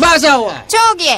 [0.00, 1.08] 마사와 저기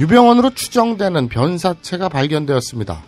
[0.00, 3.04] 유병원으로 추정되는 변사체가 발견되었습니다.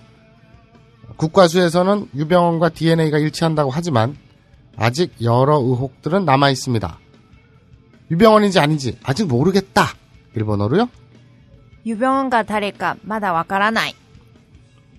[1.16, 4.14] 국과수에서는 유병원과 DNA가 일치한다고 하지만
[4.76, 6.98] 아직 여러 의혹들은 남아 있습니다.
[8.10, 9.88] 유병원인지 아닌지 아직 모르겠다.
[10.34, 10.88] 일본어로요.
[11.86, 13.94] 유병원과 다를까 마다 와까라나이.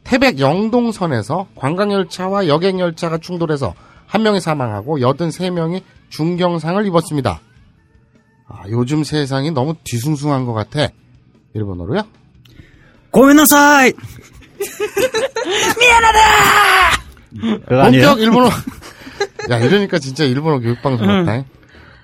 [0.04, 3.74] 태백 영동선에서 관광열차와 여객열차가 충돌해서
[4.06, 7.40] 한 명이 사망하고 83명이 중경상을 입었습니다.
[8.48, 10.90] 아, 요즘 세상이 너무 뒤숭숭한 것 같아.
[11.54, 12.04] 일본어로요?
[13.12, 13.94] 고민하사이!
[15.80, 16.20] 미안하다!
[17.68, 18.50] 본격 일본어
[19.50, 21.44] 야, 이러니까 진짜 일본어 교육방송 같다.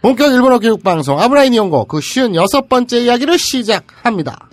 [0.02, 4.50] 본격 일본어 교육방송 아브라인 이용고 그 쉬운 여섯 번째 이야기를 시작합니다.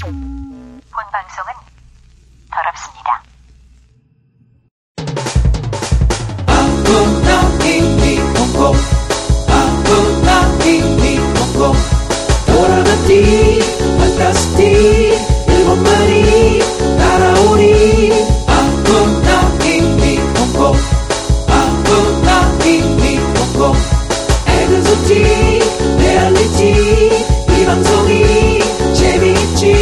[0.00, 1.52] 본 방송은
[2.50, 3.22] 더럽습니다.
[13.12, 13.60] 돌아갔디
[13.98, 14.62] 왔다스티
[15.48, 16.58] 일본말이
[16.98, 18.12] 따라오니
[18.46, 19.40] 아구나
[20.38, 20.74] 홍콩
[21.46, 22.40] 아구나
[23.36, 23.74] 홍콩
[24.46, 25.60] 에그소티
[25.98, 26.60] 레알리티
[27.50, 28.60] 이 방송이
[28.94, 29.74] 재미있지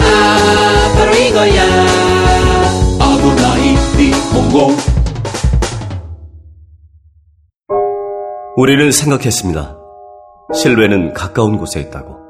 [0.00, 1.62] 아 바로 이거야
[2.98, 3.54] 아구나
[4.32, 4.76] 홍콩
[8.56, 9.76] 우리는 생각했습니다.
[10.54, 12.23] 신뢰는 가까운 곳에 있다고.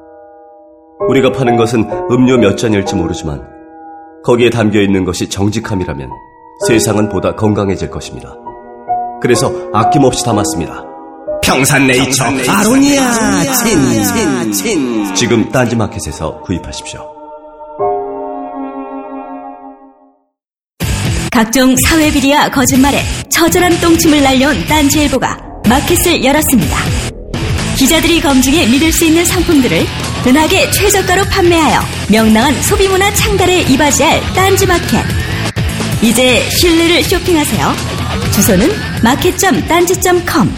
[1.09, 3.43] 우리가 파는 것은 음료 몇 잔일지 모르지만
[4.25, 6.11] 거기에 담겨 있는 것이 정직함이라면
[6.67, 8.35] 세상은 보다 건강해질 것입니다.
[9.21, 10.85] 그래서 아낌없이 담았습니다.
[11.43, 15.15] 평산네이처 아로니아 친, 친, 친.
[15.15, 17.01] 지금 딴지마켓에서 구입하십시오.
[21.31, 22.99] 각종 사회비리와 거짓말에
[23.29, 25.37] 처절한 똥침을 날려온 딴지일보가
[25.69, 27.14] 마켓을 열었습니다.
[27.85, 29.87] 기자들이 검증해 믿을 수 있는 상품들을
[30.27, 35.05] 은하계 최저가로 판매하여 명랑한 소비문화 창달에 이바지할 딴지마켓.
[36.01, 37.75] 이제 신뢰를 쇼핑하세요.
[38.33, 38.71] 주소는
[39.03, 40.51] 마켓.딴지.com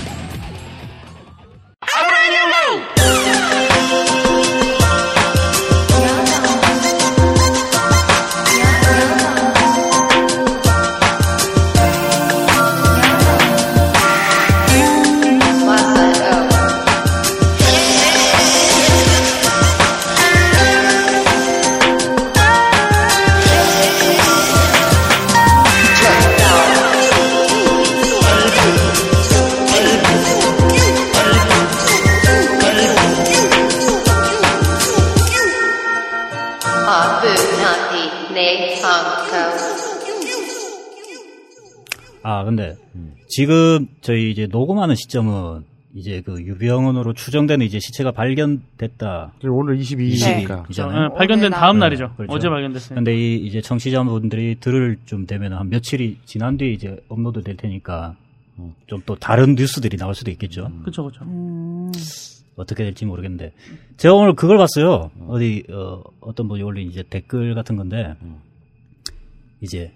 [42.47, 42.77] 근데
[43.29, 45.65] 지금 저희 이제 녹음하는 시점은
[45.95, 49.33] 이제 그 유병원으로 추정되는 이제 시체가 발견됐다.
[49.45, 50.69] 오늘 22일이니까.
[50.71, 51.07] 이잖아요.
[51.07, 52.13] 어, 발견된 다음 날이죠.
[52.17, 52.33] 그렇죠.
[52.33, 52.97] 어제 발견됐어요.
[52.97, 58.15] 근데 이 이제 청취자분들이 들을 좀 되면 한 며칠이 지난 뒤에 이제 업로드 될 테니까
[58.87, 60.71] 좀 또 다른 뉴스들이 나올 수도 있겠죠.
[60.85, 61.25] 그쵸, 그쵸.
[62.57, 63.53] 어떻게 될지 모르겠는데
[63.99, 65.11] 제가 오늘 그걸 봤어요.
[65.29, 68.15] 어디 어, 어떤 분이 올린 이제 댓글 같은 건데
[69.63, 69.93] 이제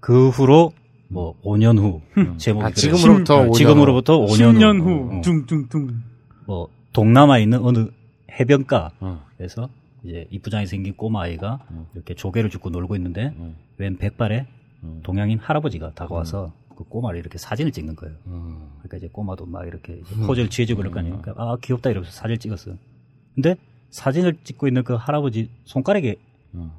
[0.00, 0.72] 그 후로
[1.10, 2.00] 뭐 5년 후
[2.38, 2.74] 제목이 아, 그래요.
[2.74, 5.20] 지금으로부터 십- 5년 지금으로부터 5년, 10년 후, 후, 어.
[5.22, 6.02] 둥둥둥.
[6.46, 7.88] 뭐 동남아에 있는 어느
[8.30, 9.68] 해변가에서 어.
[10.04, 11.60] 이제 이쁘장이 생긴 꼬마 아이가
[11.94, 13.54] 이렇게 조개를 줍고 놀고 있는데 어.
[13.78, 14.46] 웬 백발에
[15.02, 18.14] 동양인 할아버지가 다가와서 그 꼬마를 이렇게 사진을 찍는 거예요.
[18.24, 21.20] 그러니까 이제 꼬마도 막 이렇게 이제 포즈를 취해주고 그럴 거 아니에요.
[21.20, 22.72] 그러니까 아 귀엽다 이러면서 사진을 찍었어.
[23.34, 23.56] 근데
[23.90, 26.16] 사진을 찍고 있는 그 할아버지 손가락에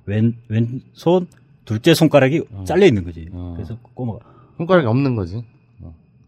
[0.06, 1.28] 왼 왼손
[1.66, 3.30] 둘째 손가락이 잘려 있는 거지.
[3.56, 4.20] 그래서 그 꼬마가
[4.58, 5.44] 손가락이 없는 거지.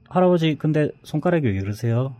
[0.09, 2.15] 할아버지 근데 손가락이 왜 그러세요?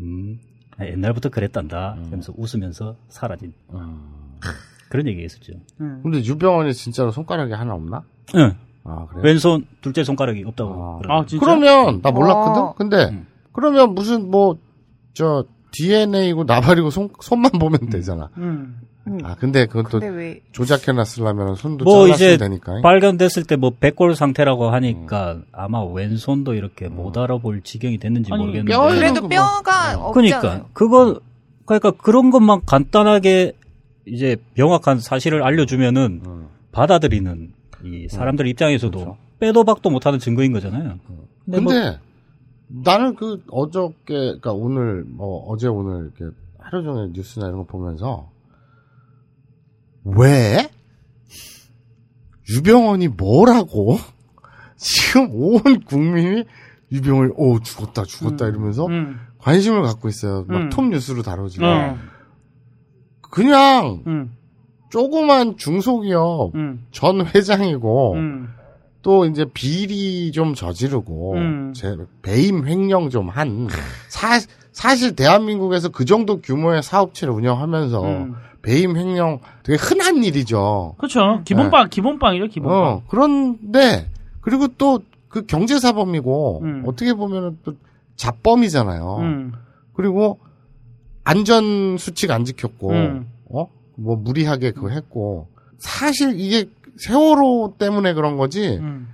[0.00, 0.40] 음
[0.78, 1.96] 아, 옛날부터 그랬단다.
[1.98, 3.52] 그러면서 웃으면서 사라진
[4.88, 5.52] 그런 얘기 했었죠.
[5.76, 8.02] 근데 유병원이 진짜로 손가락이 하나 없나?
[8.34, 8.54] 응.
[8.82, 9.20] 아, 그래?
[9.24, 11.00] 왼손 둘째 손가락이 없다고.
[11.08, 11.44] 아, 진짜?
[11.44, 12.62] 그러면 나 몰랐거든.
[12.62, 12.74] 어.
[12.76, 14.58] 근데 그러면 무슨 뭐
[15.12, 18.30] 저 DNA고 나발이고 손 손만 보면 되잖아.
[18.38, 18.80] 음.
[19.24, 22.80] 아 근데 그건 또 근데 왜 조작해 놨으려면 손도 뭐 잘랐으면 되니까.
[22.82, 28.72] 발견됐을 때 뭐 백골 상태라고 하니까 아마 왼손도 이렇게 못 알아볼 지경이 됐는지 아니, 모르겠는데.
[28.72, 30.12] 뼈에는 그래도 뭐- 뼈가 없잖아요.
[30.12, 31.20] 그러니까 그거
[31.64, 33.52] 그러니까 그런 것만 간단하게
[34.06, 36.22] 이제 명확한 사실을 알려주면은
[36.72, 37.52] 받아들이는
[37.84, 40.98] 이 사람들 입장에서도 빼도 박도 못하는 증거인 거잖아요.
[41.46, 41.98] 근데 뭐 근데
[42.72, 48.30] 나는 그 어저께 그러니까 오늘 뭐 어제 오늘 이렇게 하루 종일 뉴스나 이런 거 보면서
[50.04, 50.70] 왜
[52.48, 53.98] 유병원이 뭐라고
[54.76, 56.44] 지금 온 국민이
[56.92, 59.18] 유병원이 오 죽었다 죽었다 이러면서 음.
[59.38, 60.44] 관심을 갖고 있어요.
[60.46, 60.70] 막 음.
[60.70, 61.98] 톱 뉴스로 다뤄지고 어.
[63.30, 64.36] 그냥 음.
[64.90, 66.86] 조그만 중소기업 음.
[66.92, 68.48] 전 회장이고 음.
[69.02, 71.72] 또 이제 비리 좀 저지르고 음.
[71.74, 73.68] 제 배임 횡령 좀 한
[74.72, 78.34] 사실 대한민국에서 그 정도 규모의 사업체를 운영하면서 음.
[78.62, 80.94] 배임 횡령 되게 흔한 일이죠.
[80.98, 81.42] 그렇죠.
[81.44, 82.82] 기본빵 기본빵이죠 기본빵.
[82.82, 84.08] 어, 그런데
[84.40, 85.00] 그리고 또
[85.30, 86.82] 그 경제사범이고 음.
[86.86, 87.72] 어떻게 보면은 또
[88.16, 89.16] 자범이잖아요.
[89.20, 89.52] 음.
[89.94, 90.40] 그리고
[91.24, 93.30] 안전 수칙 안 지켰고 음.
[93.48, 93.68] 어?
[93.96, 95.46] 뭐 무리하게 그거 했고
[95.78, 96.66] 사실 이게
[97.04, 99.08] 세월호 때문에 그런 거지 음.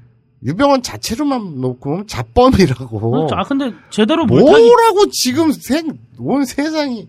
[0.45, 3.35] 유병원 자체로만 놓고 보면 자범이라고 그렇죠.
[3.35, 7.09] 아 근데 제대로 못하기 뭐라고 지금 생, 온 세상이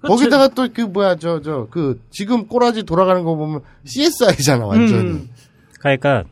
[0.00, 0.14] 그렇죠.
[0.16, 5.28] 거기다가 또 그 뭐야 저 저 그 지금 꼬라지 돌아가는 거 보면 CSI잖아 완전히 음.
[5.80, 6.24] 그러니까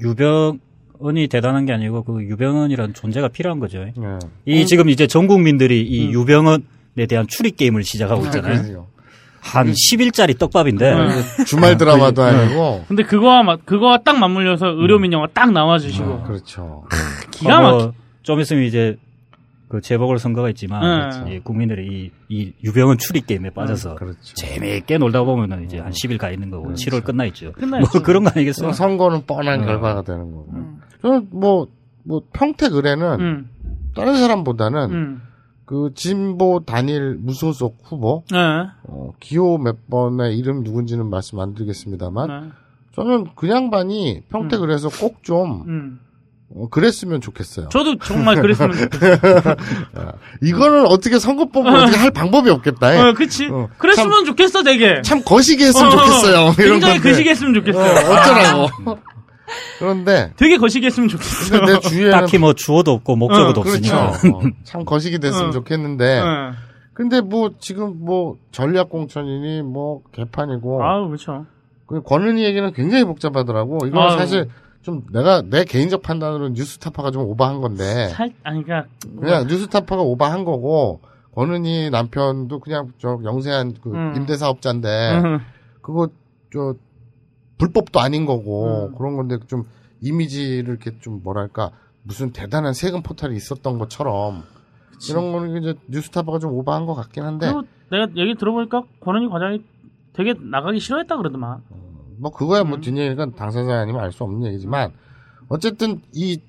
[0.00, 3.78] 유병원이 대단한 게 아니고 그 유병원이라는 존재가 필요한 거죠.
[3.80, 3.92] 예.
[4.46, 8.86] 이 지금 이제 전 국민들이 이 유병원에 대한 추리 게임을 시작하고 있잖아요.
[9.40, 11.44] 한 10일짜리 떡밥인데 음.
[11.46, 12.30] 주말 드라마도 네.
[12.30, 16.84] 아니고 근데 그거와 맞 그거와 딱 맞물려서 의료민 영화 딱 나와주시고 어, 그렇죠.
[17.30, 17.84] 기가 어, 막히.
[17.84, 17.92] 뭐,
[18.22, 18.96] 좀 있으면 이제
[19.68, 21.36] 그 재보궐 선거가 있지만 네.
[21.36, 24.34] 이 국민들이 이, 이 유병원 추리 게임에 빠져서 그렇죠.
[24.34, 27.52] 재미있게 놀다 보면은 이제 한 10일 가 있는 거고 7월 끝나 있죠.
[27.52, 28.02] 끝나 뭐 있죠.
[28.02, 28.72] 그런 거 아니겠어요?
[28.72, 29.64] 선거는 뻔한 어.
[29.64, 30.52] 결과가 되는 거고.
[31.02, 31.68] 저는 뭐,
[32.02, 33.50] 뭐, 평택 의뢰는 음.
[33.94, 35.22] 다른 사람보다는 음.
[35.70, 38.38] 그 진보 단일 무소속 후보, 네.
[38.88, 42.48] 어, 기호 몇 번의 이름 누군지는 말씀 안 드리겠습니다만, 네.
[42.96, 46.00] 저는 그 양반이 평택 의뢰에서 꼭 좀, 음.
[46.56, 47.68] 어, 그랬으면 좋겠어요.
[47.68, 49.20] 저도 정말 그랬으면 좋겠어요.
[50.42, 52.96] 이거는 어떻게 선거법을 어떻게 할 방법이 없겠다.
[52.96, 52.98] 예.
[52.98, 53.46] 어, 그치.
[53.46, 55.02] 어, 그랬으면 좋겠어, 되게.
[55.02, 56.54] 참 거시기 했으면 어, 좋겠어요.
[56.58, 56.98] 이런 굉장히.
[56.98, 58.08] 거시기 했으면 좋겠어요.
[58.08, 58.98] 어, 어쩌라고.
[59.78, 61.58] 그런데, 되게 거시기 했으면 좋겠어.
[61.58, 64.12] 근데 내 주위에는 딱히 뭐 주어도 없고 목적어도 어, 없으니까.
[64.12, 64.36] 그렇죠.
[64.36, 65.50] 어, 참 거시기 됐으면 어.
[65.52, 66.26] 좋겠는데, 네.
[66.92, 71.46] 근데 뭐 지금 뭐 전략 공천이니 뭐 개판이고 아우, 그렇죠.
[71.86, 73.78] 그 권은희 얘기는 굉장히 복잡하더라고.
[73.86, 74.18] 이건 아유.
[74.18, 74.48] 사실
[74.82, 78.84] 좀 내가 내 개인적 판단으로 뉴스타파가 좀 오버한 건데 살, 아니, 그니까.
[79.18, 81.00] 그냥 뉴스타파가 오버한 거고
[81.34, 84.14] 권은희 남편도 그냥 저 영세한 그 음.
[84.16, 85.38] 임대사업자인데 음.
[85.80, 86.08] 그거
[86.52, 86.74] 저
[87.60, 88.94] 불법도 아닌 거고 음.
[88.96, 89.64] 그런 건데 좀
[90.00, 91.70] 이미지를 이렇게 좀 뭐랄까
[92.02, 94.42] 무슨 대단한 세금 포탈이 있었던 것처럼
[95.10, 99.62] 이런 거는 이제 뉴스타파가 좀 오버한 것 같긴 한데 그리고 내가 얘기 들어보니까 권은희 과장이
[100.14, 101.62] 되게 나가기 싫어했다 그러더만.
[102.18, 102.68] 뭐 그거야 음.
[102.70, 104.92] 뭐 뒷얘기니까 당사자 아니면 알 수 없는 얘기지만
[105.48, 106.40] 어쨌든 이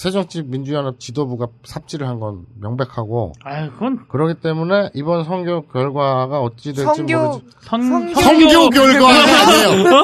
[0.00, 6.72] 새정치 민주연합 지도부가 삽질을 한 건 명백하고 아유, 그건 그렇기 때문에 이번 선교 결과가 어찌
[6.72, 7.80] 될지 성교 모르지 선,
[8.14, 10.02] 성교- 성교 결과가 아니에요.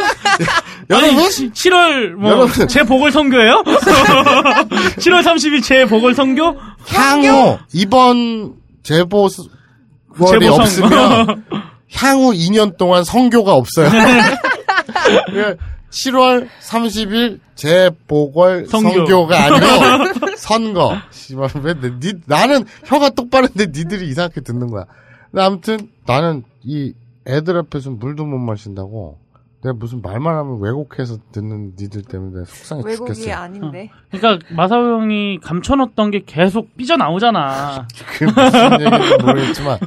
[0.90, 2.66] 아니, 여러분 7월 뭐 여러분.
[2.68, 3.62] 재보궐 선교예요?
[3.64, 6.56] 7월 30일 재보궐 선교?
[6.88, 8.54] 향후 이번
[10.18, 10.60] 월이 재보선.
[10.60, 11.44] 없으면
[11.94, 13.88] 향후 2년 동안 성교가 없어요.
[16.06, 18.66] 예, 7월 30일 재보궐.
[18.66, 19.26] 성교.
[19.26, 20.96] 가 아니고 선거.
[21.10, 24.84] 씨발 왜 내- 니, 나는 혀가 똑바른데 니들이 이상하게 듣는 거야.
[25.30, 26.92] 근데 아무튼 나는 이
[27.26, 29.18] 애들 앞에서 물도 못 마신다고
[29.64, 33.34] 내가 무슨 말만 하면 왜곡해서 듣는 니들 때문에 속상해 외국이 죽겠어요.
[33.42, 33.90] 아닌데.
[34.10, 37.86] 그러니까 마사오 형이 감춰놓던 게 계속 삐져 나오잖아.
[38.18, 39.78] 그 무슨 얘기인지 모르겠지만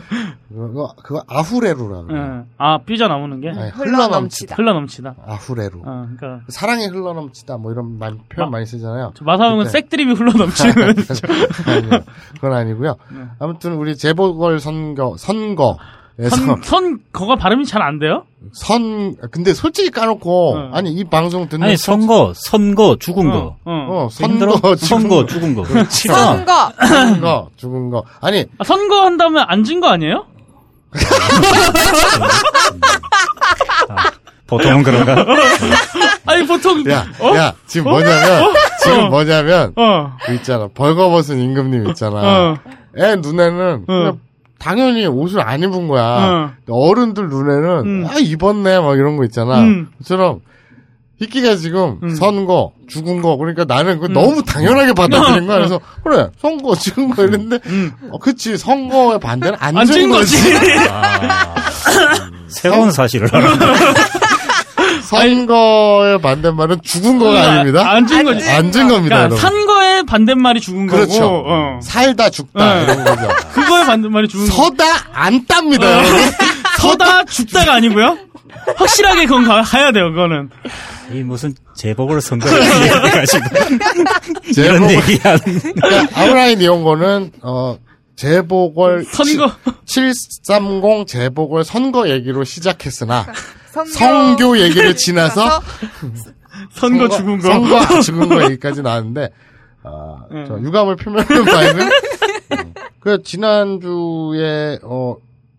[0.49, 2.19] 그거 그거 아후레루라 그래.
[2.19, 2.45] 응.
[2.57, 3.49] 아, 삐져 나오는 게?
[3.49, 4.55] 아니, 흘러넘치다.
[4.55, 5.15] 흘러넘치다.
[5.23, 5.81] 아후레루.
[5.85, 9.11] 어, 그러니까 사랑이 흘러넘치다 뭐 이런 말, 표현 많이 쓰잖아요.
[9.15, 9.65] 저 마사오 형은.
[9.65, 10.73] 색드립이 흘러넘치는.
[11.67, 12.03] 아니요.
[12.33, 12.95] 그건 아니고요.
[13.37, 15.77] 아무튼 우리 재보궐 선거 선거
[16.19, 18.23] 에서 선, 선, 거가 발음이 잘 안 돼요?
[18.51, 20.69] 선 근데 솔직히 까놓고 응.
[20.73, 23.37] 아니 이 방송 듣는 아니 선거, 선거, 죽은 거.
[23.37, 24.05] 어, 어.
[24.05, 24.09] 어?
[24.09, 25.63] 선거 죽은 선거, 거 죽은 거.
[25.89, 26.71] 선거!
[26.87, 30.25] 죽은 거 죽은 거 아니 아, 선거 한다면 안 진 거 아니에요?
[34.47, 35.25] 보통은 그런가?
[36.25, 36.89] 아니, 보통.
[36.89, 37.35] 야, 어?
[37.35, 40.13] 야, 지금 뭐냐면, 지금 뭐냐면, 어.
[40.25, 42.17] 그 있잖아, 벌거벗은 임금님 있잖아.
[42.17, 42.57] 어.
[42.97, 44.19] 애 눈에는, 그냥
[44.59, 46.03] 당연히 옷을 안 입은 거야.
[46.03, 46.51] 어.
[46.69, 48.07] 어른들 눈에는, 음.
[48.09, 49.61] 아, 입었네, 막 이런 거 있잖아.
[49.61, 49.89] 음.
[49.97, 50.41] 그처럼,
[51.19, 52.15] 히키가 지금 음.
[52.15, 55.57] 선거 죽은 거 그러니까 나는 그 너무 당연하게 받아들인 거야.
[55.57, 57.59] 그래서 그래 선거 죽은 거 이랬는데
[58.11, 59.77] 어, 그치 선거의 반대는 안 음.
[59.79, 60.37] 안 죽은 거지.
[60.53, 60.59] 거지.
[62.49, 63.49] 새로운 사실을 알아.
[65.07, 67.89] 선거의 반대말은 죽은 거가 아닙니다.
[67.89, 68.49] 안 죽은 거지.
[68.49, 69.15] 안 죽은 겁니다.
[69.17, 69.37] 그러니까 여러분.
[69.37, 71.19] 산 거에 반대말이 죽은 그렇죠.
[71.21, 71.79] 거고, 어.
[71.81, 72.83] 살다 죽다 네.
[72.83, 73.27] 이런 거죠.
[73.53, 74.51] 그거에 반대말이 죽은 거.
[74.53, 74.83] 서다
[75.13, 75.91] 안 땁니다.
[75.91, 76.11] 여러분.
[76.79, 78.17] 서다 죽다가 아니고요.
[78.75, 80.11] 확실하게 그건 가, 가야 돼요.
[80.11, 80.49] 그거는.
[81.13, 83.45] 이 무슨 제복을 선거를 해가지고
[84.57, 85.39] 이런 제복을- 얘기하는.
[85.81, 87.77] 그러니까 아브라인 이용고는 어
[88.17, 89.51] 재보궐 선거.
[89.85, 93.25] 730 재보궐 선거 얘기로 시작했으나
[93.83, 95.61] 성교- 성교 얘기를 지나서
[96.71, 97.47] 선거 죽은 거.
[97.51, 99.29] 선거 죽은 거 얘기까지 나왔는데
[99.83, 100.45] 아, 음.
[100.47, 105.15] 저 유감을 표명하는 바에는 음, 그 지난주에 어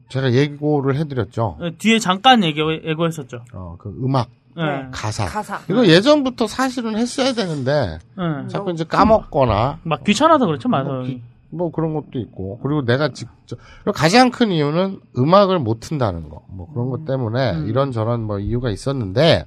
[0.09, 1.57] 제가 예고를 해드렸죠.
[1.61, 3.45] 어, 뒤에 잠깐 얘기, 예고했었죠.
[3.53, 4.63] 어, 그 음악 네.
[4.91, 5.27] 가사.
[5.27, 5.61] 가사.
[5.71, 8.25] 이거 예전부터 사실은 했어야 되는데 네.
[8.49, 10.89] 자꾸 이제 까먹거나 막 귀찮아서 그렇죠, 맞아.
[10.91, 12.59] 뭐, 기- 뭐 그런 것도 있고.
[12.63, 16.43] 그리고 내가 직접 그리고 가장 큰 이유는 음악을 못 튼다는 거.
[16.49, 17.67] 뭐 그런 것 때문에 음.
[17.69, 19.47] 이런저런 뭐 이유가 있었는데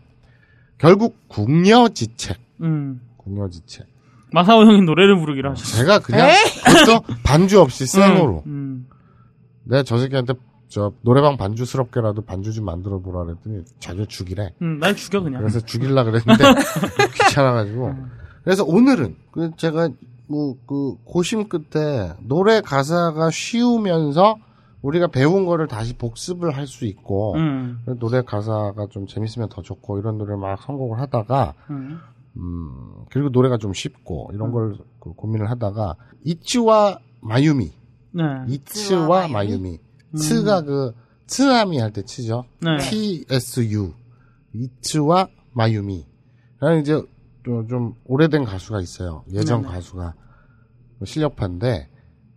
[0.78, 2.38] 결국 궁여지책.
[2.62, 3.02] 음.
[3.18, 3.86] 궁여지책.
[4.34, 5.78] 마사오 형이 노래를 부르기로 하셨어.
[5.78, 6.30] 제가 그냥
[6.66, 8.44] 그것도 반주 없이 생으로.
[8.48, 8.88] 음.
[9.66, 10.34] 내가 저 새끼한테
[10.70, 14.54] 저 노래방 반주스럽게라도 반주 좀 만들어 보라 그랬더니 자주 죽이래.
[14.62, 15.42] 음, 날 죽여, 그냥.
[15.42, 16.44] 그래서 죽일라 그랬는데
[17.14, 17.94] 귀찮아가지고.
[18.46, 19.90] 그래서 오늘은 그 제가
[20.32, 24.38] 뭐 그 고심 끝에 노래 가사가 쉬우면서
[24.82, 27.84] 우리가 배운 거를 다시 복습을 할 수 있고 음.
[28.00, 32.00] 노래 가사가 좀 재밌으면 더 좋고 이런 노래를 막 선곡을 하다가 음.
[32.38, 37.72] 음 그리고 노래가 좀 쉽고 이런 걸 그 고민을 하다가 이츠와 마유미
[38.14, 38.24] 네.
[38.48, 39.80] 이츠와 마유미
[40.14, 40.16] 음.
[40.16, 40.94] 츠가 그
[41.28, 42.78] 쓰나미 할 때 치죠 네.
[42.78, 43.92] TSU
[44.54, 46.06] 이츠와 마유미
[46.60, 47.02] 라는 이제
[47.44, 49.74] 좀, 좀 오래된 가수가 있어요 예전 네네.
[49.74, 50.14] 가수가
[51.04, 51.90] 실력파인데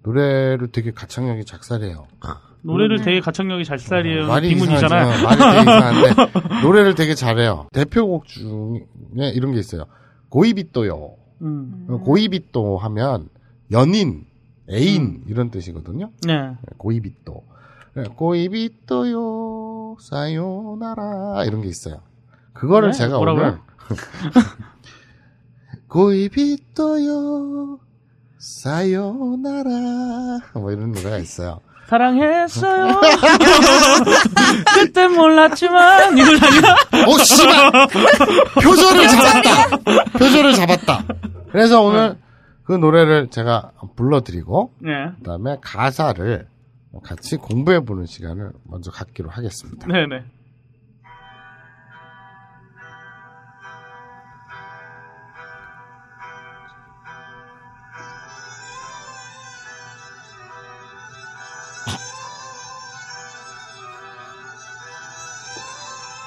[0.03, 2.07] 노래를 되게 가창력이 작살해요
[2.65, 4.23] 노래를 되게 가창력이 잘 살이에요.
[4.23, 4.29] 음.
[4.29, 4.53] 말이.
[4.53, 4.89] 이상하죠.
[4.89, 7.69] 말이 되게 이상한데 노래를 되게 잘해요.
[7.73, 9.85] 대표곡 중에 이런 게 있어요.
[10.31, 11.15] 고이비또요.
[11.43, 11.87] 음.
[12.05, 13.29] 고이비또 하면
[13.71, 14.25] 연인,
[14.71, 16.11] 애인 이런 뜻이거든요.
[16.27, 16.55] 네.
[16.79, 17.45] 고이비또.
[17.97, 22.01] 네, 고이비또요 사요나라 이런 게 있어요.
[22.55, 22.99] 그거를 네?
[22.99, 23.45] 제가 뭐라고요?
[23.45, 23.59] 오늘
[25.95, 27.79] 고이비또요
[28.37, 29.71] 사요나라
[30.55, 31.61] 뭐 이런 노래가 있어요.
[31.87, 33.01] 사랑했어요.
[34.75, 37.07] 그때 몰랐지만 이걸 아니야?
[37.07, 37.71] 오, 씨발!
[38.61, 39.77] 표절을 잡았다!
[40.19, 41.05] 표절을 잡았다!
[41.53, 42.19] 그래서 오늘
[42.65, 44.91] 그 노래를 제가 불러드리고, 네.
[45.19, 46.49] 그 다음에 가사를
[47.05, 49.87] 같이 공부해 보는 시간을 먼저 갖기로 하겠습니다.
[49.87, 50.25] 네네.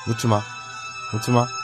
[0.08, 0.42] 웃지 마.
[1.14, 1.57] 웃지 마.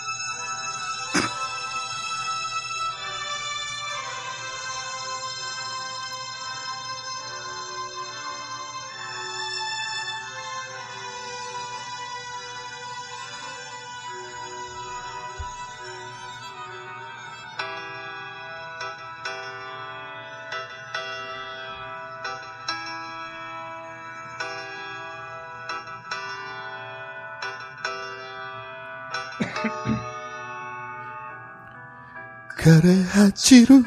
[33.35, 33.85] 枯れ果ちる。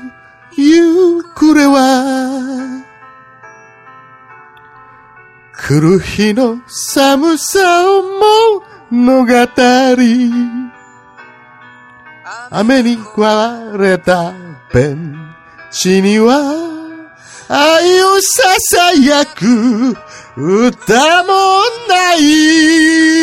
[0.57, 2.85] 夕暮れは。
[5.53, 8.03] 来る日の寒さを
[8.91, 9.33] 物語
[12.51, 14.33] 雨に割れた
[14.73, 15.17] ベン。
[15.71, 16.41] チには
[17.49, 19.97] 愛を囁く
[20.37, 21.33] 歌も
[21.89, 23.16] ない。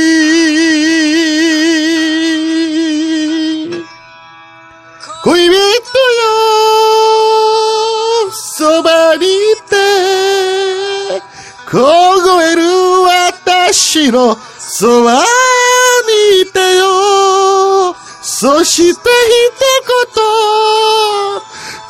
[14.12, 17.96] のそばにいてよ。
[18.22, 19.04] そして一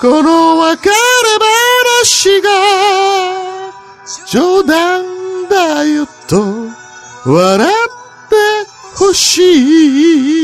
[0.02, 0.96] 言、この別れ
[2.04, 2.50] 話が、
[4.28, 6.44] 冗談だよと、
[7.26, 7.72] 笑っ
[8.30, 8.36] て
[8.96, 10.44] ほしい。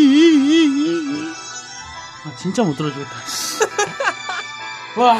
[2.26, 3.08] あ、ちんちゃんも取るじゃっ
[4.96, 5.02] た。
[5.02, 5.18] わ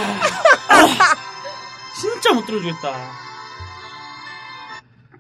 [0.70, 1.18] あ。
[2.00, 2.94] ちんちゃんも取るじゃった。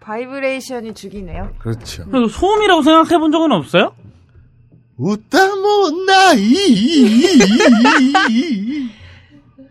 [0.10, 1.52] 바이브레이션이 죽이네요.
[1.60, 2.04] 그렇죠.
[2.10, 3.94] 그리고 소음이라고 생각해 본 적은 없어요?
[4.98, 6.40] 웃다 못나이.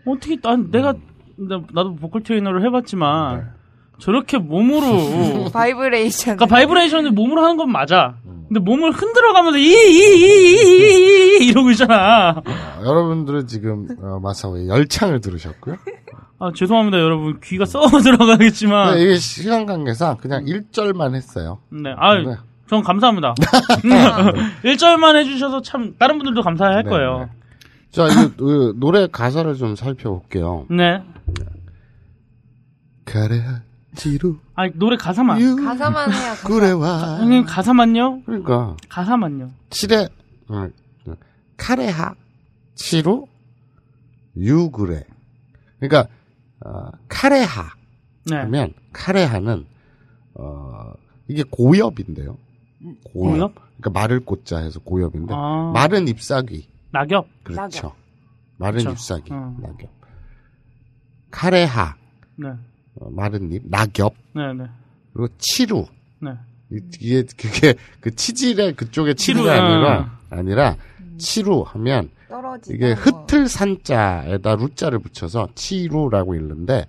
[0.05, 0.93] 어떻게 난 내가
[1.35, 3.51] 나, 나도 보컬 트레이너를 해봤지만
[3.99, 6.37] 저렇게 몸으로 바이브레이션.
[6.37, 8.15] 그러니까 바이브레이션을 몸으로 하는 건 맞아.
[8.47, 12.41] 근데 몸을 흔들어가면서 이이이이이 이러고 있잖아.
[12.45, 15.75] 아, 여러분들은 지금 어, 마사오의 열창을 들으셨고요.
[16.39, 21.59] 아 죄송합니다 여러분 귀가 썩어 들어가겠지만 네, 이게 시간 관계상 그냥 1절만 했어요.
[21.69, 22.35] 네, 아, 네.
[22.69, 23.33] 전 감사합니다.
[24.63, 27.19] 1절만 해주셔서 참 다른 분들도 감사할 네, 거예요.
[27.19, 27.29] 네.
[27.91, 30.65] 자, 이 그, 노래 가사를 좀 살펴볼게요.
[30.69, 31.03] 네.
[33.03, 33.61] 가래하
[33.95, 35.41] 지루 아 노래 가사만.
[35.41, 36.19] 유 가사만 해요.
[36.29, 36.47] 가사.
[36.47, 38.21] 그래와 형님 가사만요?
[38.25, 39.49] 그러니까 가사만요.
[39.71, 40.07] 칠에
[40.47, 40.67] 어,
[41.57, 42.13] 카레하
[42.75, 43.25] 치루
[44.37, 45.03] 유그레
[45.79, 46.07] 그러니까
[46.65, 47.69] 어, 카레하
[48.25, 48.35] 네.
[48.37, 49.65] 하면 카레하는
[50.35, 50.91] 어
[51.27, 52.37] 이게 고엽인데요.
[53.13, 53.53] 고엽?
[53.55, 55.71] 그러니까 말을 꽂자 해서 고엽인데 아.
[55.73, 57.27] 말은 잎사귀 낙엽.
[57.43, 57.93] 그렇죠.
[58.57, 58.91] 말은 그렇죠.
[58.93, 59.55] 잎사귀 어.
[59.61, 59.89] 낙엽.
[61.31, 61.95] 카레하
[62.35, 62.49] 네.
[62.95, 64.65] 어, 마른 잎 낙엽 네, 네.
[65.13, 65.85] 그리고 치루
[66.19, 66.31] 네.
[66.71, 69.61] 이- 이게 그게 그 치질의 그쪽의 치루, 치루가 어.
[69.61, 70.77] 아니라 아니라
[71.17, 72.75] 치루 하면 떨어지다.
[72.75, 73.03] 이게 뭐.
[73.03, 76.85] 흩을 산자에다 루자를 붙여서 치루라고 읽는데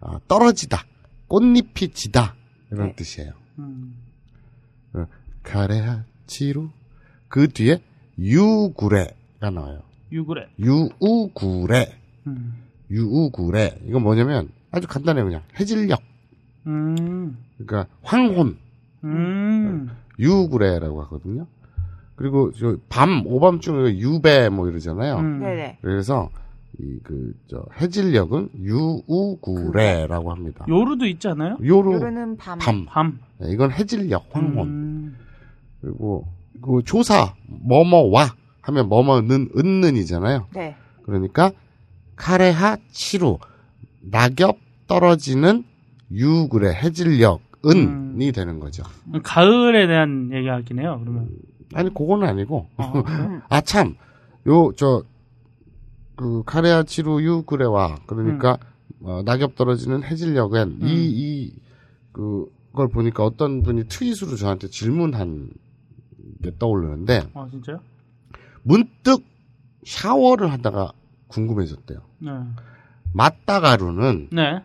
[0.00, 0.84] 어, 떨어지다
[1.28, 2.34] 꽃잎이 지다
[2.70, 2.96] 이런 네.
[2.96, 3.32] 뜻이에요.
[3.58, 3.96] 음.
[5.42, 6.70] 가래하 치루
[7.28, 7.80] 그 뒤에
[8.18, 9.82] 유구레가 나와요.
[10.12, 10.46] 유그레.
[10.58, 12.54] 유우구레 음.
[12.90, 16.00] 유우구레 이건 뭐냐면 아주 간단해요 그냥 해질녘
[16.66, 17.36] 음.
[17.58, 18.58] 그러니까 황혼
[19.04, 19.90] 음.
[20.18, 21.46] 유구레라고 하거든요.
[22.16, 25.16] 그리고 저밤 오밤중에 유배 뭐 이러잖아요.
[25.18, 25.40] 음.
[25.40, 25.78] 네네.
[25.82, 26.30] 그래서
[26.78, 30.64] 이 그 저 해질녘은 유우구레라고 합니다.
[30.68, 31.56] 요루도 있지 않아요?
[31.64, 32.58] 요로 요르는 밤.
[32.58, 32.84] 밤.
[32.86, 33.18] 밤.
[33.38, 34.68] 네, 이건 해질녘 황혼.
[34.68, 35.16] 음.
[35.80, 36.26] 그리고
[36.62, 40.46] 그 조사 뭐뭐와 하면 뭐뭐는 은는이잖아요.
[40.54, 40.74] 네.
[41.04, 41.52] 그러니까
[42.16, 43.38] 카레하 치루
[44.00, 44.56] 낙엽
[44.86, 45.64] 떨어지는
[46.12, 48.84] 유그레 해질녘 은이 되는 거죠.
[49.22, 50.98] 가을에 대한 얘기하긴 해요.
[51.02, 51.28] 그러면.
[51.74, 52.92] 아니 그거는 아니고 어.
[53.48, 53.96] 아참
[54.46, 55.02] 요 저
[56.16, 58.58] 그 카레하 치루 유 그레와 그러니까
[59.02, 61.52] 어, 낙엽 떨어지는 해질녘엔 이이
[62.10, 65.50] 그걸 보니까 어떤 분이 트윗으로 저한테 질문한
[66.42, 67.80] 게 떠오르는데 아 진짜요?
[68.62, 69.22] 문득
[69.84, 70.92] 샤워를 하다가
[71.28, 72.00] 궁금해졌대요.
[72.20, 72.30] 네.
[73.12, 74.62] 맞다가루는 네.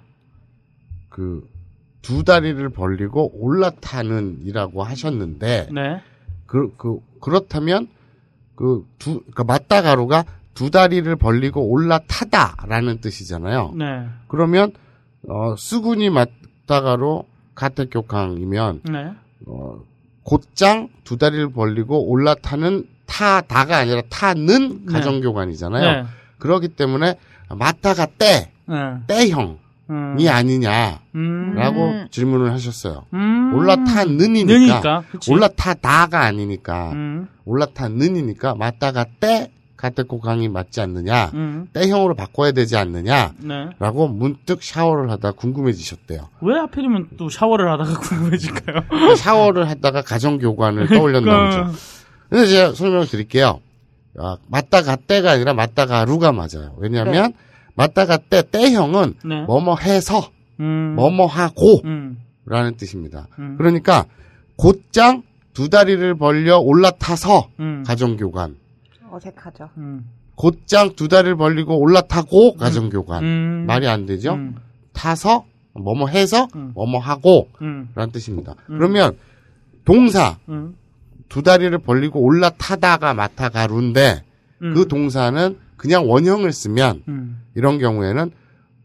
[1.09, 6.01] 그두 다리를 벌리고 올라타는이라고 하셨는데 네.
[6.51, 7.87] 그, 그 그렇다면
[8.55, 13.73] 그 두 그러니까 맞다가루가 두 다리를 벌리고 올라타다라는 뜻이잖아요.
[13.77, 14.05] 네.
[14.27, 14.73] 그러면
[15.29, 17.23] 어 수군이 맞다가루
[17.55, 19.13] 가택교강이면 네.
[19.47, 19.79] 어
[20.23, 24.91] 곧장 두 다리를 벌리고 올라타는 타다가 아니라 타는 네.
[24.91, 26.01] 가정교관이잖아요.
[26.03, 26.07] 네.
[26.37, 27.15] 그렇기 때문에
[27.47, 28.75] 맞다가 때 네.
[29.07, 29.60] 때형이
[29.91, 30.17] 음.
[30.27, 32.07] 아니냐라고 음.
[32.09, 33.05] 질문을 하셨어요.
[33.13, 33.53] 음.
[33.53, 35.03] 올라타는이니까 느니까.
[35.29, 37.27] 올라타다가 아니니까 음.
[37.45, 41.67] 올라타는이니까 맞다가 때 가택고강이 맞지 않느냐 음.
[41.73, 44.13] 때형으로 바꿔야 되지 않느냐라고 네.
[44.13, 46.29] 문득 샤워를 하다 궁금해지셨대요.
[46.41, 49.15] 왜 하필이면 또 샤워를 하다가 궁금해질까요?
[49.15, 51.77] 샤워를 하다가 가정교관을 떠올렸나 보죠.
[52.29, 53.59] 그래서 제가 설명을 드릴게요.
[54.19, 56.75] 아, 맞다가 때가 아니라 맞다가 루가 맞아요.
[56.77, 57.33] 왜냐하면
[57.75, 59.41] 맞다가 때 때형은 네.
[59.43, 60.29] 뭐뭐 해서
[60.59, 60.93] 음.
[60.95, 62.19] 뭐뭐 하고 음.
[62.45, 63.27] 라는 뜻입니다.
[63.39, 63.55] 음.
[63.57, 64.05] 그러니까
[64.55, 67.83] 곧장 두 다리를 벌려 올라타서 음.
[67.85, 68.55] 가정교관
[69.09, 69.69] 어색하죠.
[69.77, 70.09] 음.
[70.35, 73.63] 곧장 두 다리를 벌리고 올라타고 가정교관 음.
[73.67, 74.33] 말이 안 되죠?
[74.33, 74.55] 음.
[74.93, 76.71] 타서 뭐뭐 해서 음.
[76.73, 77.89] 뭐뭐 하고 음.
[77.95, 78.55] 라는 뜻입니다.
[78.69, 78.77] 음.
[78.77, 79.17] 그러면
[79.85, 80.75] 동사 음.
[81.29, 84.23] 두 다리를 벌리고 올라타다가 마타가루인데
[84.61, 84.73] 음.
[84.73, 87.41] 그 동사는 그냥 원형을 쓰면 음.
[87.55, 88.29] 이런 경우에는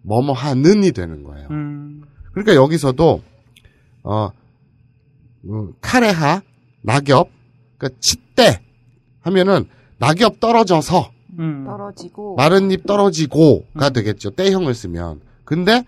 [0.01, 1.47] 뭐뭐 하는이 되는 거예요.
[1.51, 2.01] 음.
[2.33, 3.23] 그러니까 여기서도
[4.03, 4.31] 어
[5.45, 6.41] 음, 카레하
[6.81, 7.29] 낙엽
[7.77, 8.63] 그러니까 치대
[9.21, 9.67] 하면은
[9.99, 11.65] 낙엽 떨어져서 음.
[11.67, 14.31] 떨어지고 마른 잎 떨어지고가 되겠죠.
[14.31, 15.21] て형을 쓰면.
[15.45, 15.85] 근데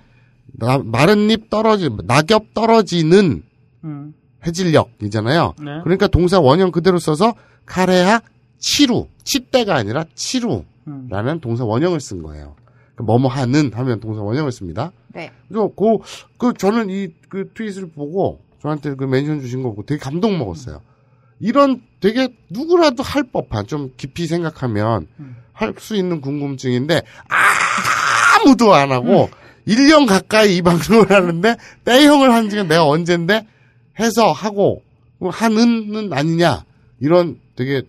[0.59, 3.43] 나- 마른 잎 떨어지 낙엽 떨어지는
[3.85, 4.13] 음.
[4.47, 5.55] 해질녘이잖아요.
[5.59, 5.81] 네.
[5.85, 7.33] 그러니까 동사 원형 그대로 써서
[7.65, 8.21] 카레하
[8.59, 10.65] 치루 치대가 아니라 치루
[11.09, 11.41] 라는 음.
[11.41, 12.57] 동사 원형을 쓴 거예요.
[12.95, 14.93] 그러니까 뭐뭐 하는 하면 동사 원형을 씁니다.
[15.15, 15.31] 네.
[15.49, 15.99] 그래서 그,
[16.37, 20.81] 그 저는 이 그 트윗을 보고 저한테 그 멘션 주신 거 보고 되게 감동 먹었어요.
[21.41, 25.37] 이런 되게 누구라도 할 법한 좀 깊이 생각하면 음.
[25.53, 27.03] 할수 있는 궁금증인데
[28.45, 29.31] 아무도 안 하고
[29.67, 33.47] 1년 가까이 이 방송을 하는데 때형을 한 지가 내가 언젠데
[34.01, 34.83] 해서 하고
[35.19, 36.65] 뭐 하는은 아니냐
[37.01, 37.83] 이런 되게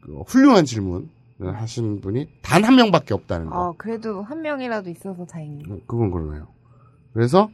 [0.00, 1.06] 그 훌륭한 질문을
[1.40, 3.58] 하신 분이 단 한 명밖에 없다는 거.
[3.68, 5.64] 어, 그래도 한 명이라도 있어서 다행이네.
[5.72, 6.48] 어, 그건 그러네요.
[7.12, 7.50] 그래서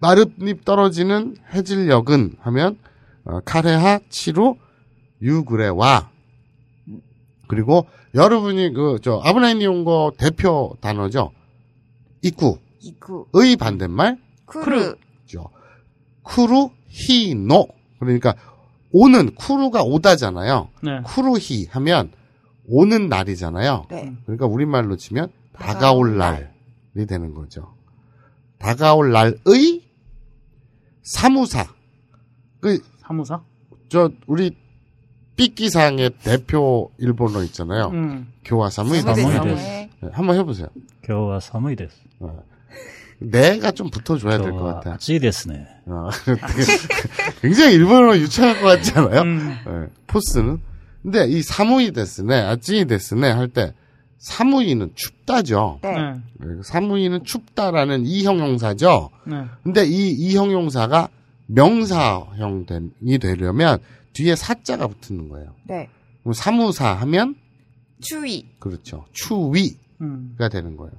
[0.00, 2.78] 나뭇잎 떨어지는 해질녘은 하면
[3.24, 4.56] 어, 카레하 치루
[5.22, 6.10] 유그레와
[7.48, 11.32] 그리고 여러분이 그 저 아브라인이온거 대표 단어죠.
[12.22, 13.26] 이쿠 이쿠.
[13.34, 14.96] 의 반대말 쿠르.
[15.26, 15.48] 죠.
[16.22, 17.66] 쿠루 히노
[18.00, 18.34] 그러니까
[18.92, 20.68] 오는 쿠루가 오다잖아요.
[20.82, 21.00] 네.
[21.04, 22.10] 쿠루히 하면
[22.70, 23.86] 오는 날이잖아요.
[23.90, 24.14] 네.
[24.24, 26.46] 그러니까 우리말로 치면 다가올 날이
[27.08, 27.74] 되는 거죠.
[28.58, 29.82] 다가올 날의
[31.02, 31.66] 사무사.
[32.60, 33.42] 그, 사무사?
[33.88, 34.56] 저, 우리
[35.36, 37.88] 삐끼상의 대표 일본어 있잖아요.
[37.88, 38.32] 음.
[38.44, 39.64] 교화 사무이 사무이 데스.
[39.64, 40.68] 네, 한번 해보세요.
[41.02, 41.96] 교와 사무이 데스.
[42.20, 42.42] 어.
[43.18, 44.92] 내가 좀 붙어줘야 될 것 같아.
[44.94, 45.66] 아찌 데스네.
[45.86, 46.62] 어, 되게
[47.42, 49.20] 굉장히 일본어 유창할 것 같지 않아요?
[49.22, 49.56] 음.
[49.66, 50.60] 네, 포스는.
[51.02, 53.74] 근데 이 사무이 데스네, 아찌 데스네 할 때,
[54.18, 55.80] 사무이는 춥다죠.
[55.82, 55.94] 네.
[55.94, 56.20] 네.
[56.40, 59.10] 네, 사무이는 춥다라는 이형용사죠.
[59.26, 59.44] 네.
[59.62, 61.08] 근데 이 이형용사가
[61.46, 63.78] 명사형이 되려면
[64.12, 65.54] 뒤에 사자가 붙는 거예요.
[65.64, 65.88] 네.
[66.22, 67.34] 그럼 사무사 하면
[68.00, 68.46] 추위.
[68.58, 69.06] 그렇죠.
[69.12, 70.36] 추위가 음.
[70.52, 70.92] 되는 거예요.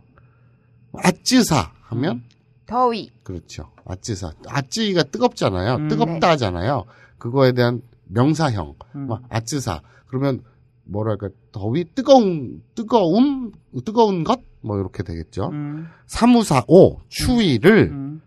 [0.94, 2.24] 아찌사 하면
[2.66, 3.12] 더위.
[3.24, 3.72] 그렇죠.
[3.86, 4.34] 아찌사.
[4.48, 5.76] 아찌가 뜨겁잖아요.
[5.76, 5.88] 음.
[5.90, 6.86] 뜨겁다잖아요.
[7.18, 7.82] 그거에 대한
[8.14, 8.76] 명사형.
[8.96, 9.08] 음.
[9.08, 9.82] 막 아찌사.
[10.08, 10.44] 그러면
[10.84, 13.52] 뭐랄까 더위 뜨거운 뜨거움
[13.86, 15.50] 뜨거운 것 뭐 이렇게 되겠죠.
[15.50, 15.88] 음.
[16.06, 18.22] 사무사 오 추위를 음.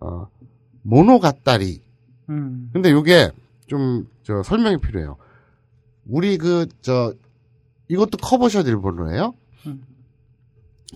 [0.00, 0.26] 어,
[0.82, 1.80] 모노가따리.
[2.30, 2.70] 음.
[2.72, 3.30] 근데 요게
[3.68, 5.16] 좀 저 설명이 필요해요.
[6.06, 7.14] 우리 그 저
[7.88, 9.34] 이것도 커버샷 일본어예요.
[9.66, 9.82] 음.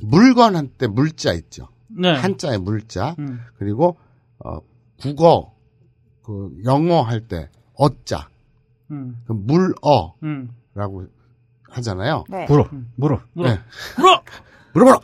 [0.02, 1.68] 물건 한 때 물자 있죠.
[1.88, 2.12] 네.
[2.14, 3.14] 한자의 물자.
[3.20, 3.38] 음.
[3.56, 3.96] 그리고
[4.44, 4.58] 어
[5.00, 5.54] 국어
[6.22, 8.28] 그 영어 할 때 어자.
[8.90, 9.16] 음.
[9.26, 11.08] 그 물어라고 음.
[11.68, 12.24] 하잖아요.
[12.28, 12.46] 네.
[12.48, 13.20] 물어, 물어.
[13.32, 13.48] 물어.
[13.48, 13.58] 네.
[13.98, 14.22] 물어!
[14.74, 15.00] 물어봐라.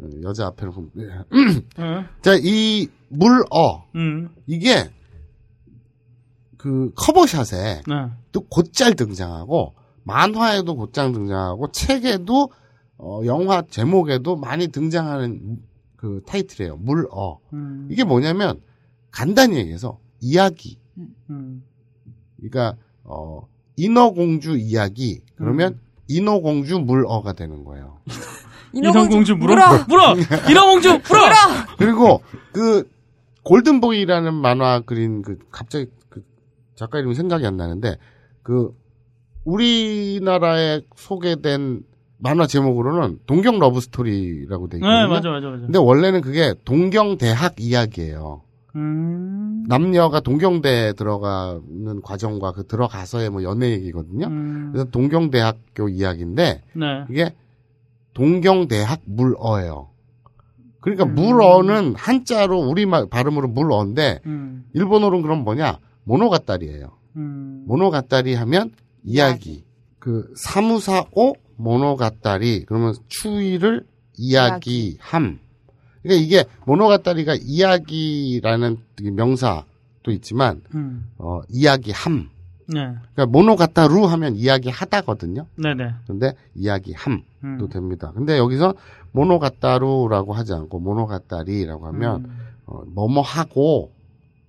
[0.00, 1.06] 음, 여자 앞에는 그럼, 예.
[1.82, 2.04] 네.
[2.22, 4.30] 자, 이 물어 음.
[4.46, 4.90] 이게
[6.56, 8.10] 그 커버샷에 네.
[8.32, 12.50] 또 곧잘 등장하고 만화에도 곧장 등장하고 책에도
[12.96, 15.60] 어, 영화 제목에도 많이 등장하는
[15.96, 16.76] 그 타이틀이에요.
[16.76, 17.40] 물어.
[17.52, 17.88] 음.
[17.90, 18.60] 이게 뭐냐면
[19.10, 20.78] 간단히 얘기해서 이야기.
[21.30, 21.62] 음.
[22.36, 28.00] 그러니까 어 인어공주 이야기 그러면 인어공주 물어가 되는 거예요.
[28.72, 29.54] 인어공주 물어?
[29.54, 29.84] 물어!
[29.88, 30.14] 물어!
[30.50, 31.24] 인어공주 물어!
[31.78, 32.88] 그리고 그
[33.44, 36.22] 골든보이라는 만화 그린 그 갑자기 그
[36.74, 37.96] 작가 이름이 생각이 안 나는데
[38.42, 38.74] 그
[39.44, 41.82] 우리나라에 소개된
[42.18, 45.02] 만화 제목으로는 동경 러브 스토리라고 돼 있거든요.
[45.02, 45.62] 네, 맞아, 맞아, 맞아.
[45.62, 48.42] 근데 원래는 그게 동경 대학 이야기예요.
[48.76, 49.64] 음.
[49.66, 54.26] 남녀가 동경대에 들어가는 과정과 그 들어가서의 뭐 연애 얘기거든요.
[54.26, 54.70] 음.
[54.72, 57.04] 그래서 동경대학교 이야기인데 네.
[57.10, 57.34] 이게
[58.14, 59.90] 동경대학 물어예요.
[60.80, 61.14] 그러니까 음.
[61.14, 64.64] 물어는 한자로 우리 말 발음으로 물어인데 음.
[64.74, 66.90] 일본어로는 그럼 뭐냐 모노가따리예요.
[67.16, 67.64] 음.
[67.66, 68.70] 모노가따리 하면
[69.02, 69.64] 이야기.
[69.98, 73.84] 그 사무사오 모노가따리 그러면 추위를
[74.16, 75.40] 이야기함.
[76.02, 78.78] 그러니까 이게 모노가따리가 이야기라는
[79.12, 81.08] 명사도 있지만 음.
[81.18, 82.30] 어 이야기함.
[82.70, 82.80] 네.
[83.14, 85.46] 그러니까 모노가따루 하면 이야기하다거든요.
[85.56, 85.94] 네네.
[86.06, 87.68] 근데 이야기함도 음.
[87.70, 88.12] 됩니다.
[88.14, 88.74] 근데 여기서
[89.12, 92.38] 모노가따루라고 하지 않고 모노가따리라고 하면 음.
[92.66, 93.92] 어, 뭐뭐 하고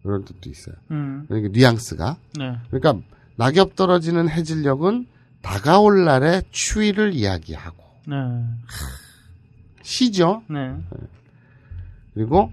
[0.04, 0.76] 이런 뜻도 있어요.
[0.92, 1.26] 음.
[1.28, 2.58] 그러니까 뉘앙스가 네.
[2.70, 3.06] 그러니까
[3.38, 5.08] 낙엽 떨어지는 해질녘은
[5.42, 8.16] 다가올 날의 추위를 이야기하고 네.
[9.82, 10.44] 시죠.
[10.50, 10.76] 네.
[12.14, 12.52] 그리고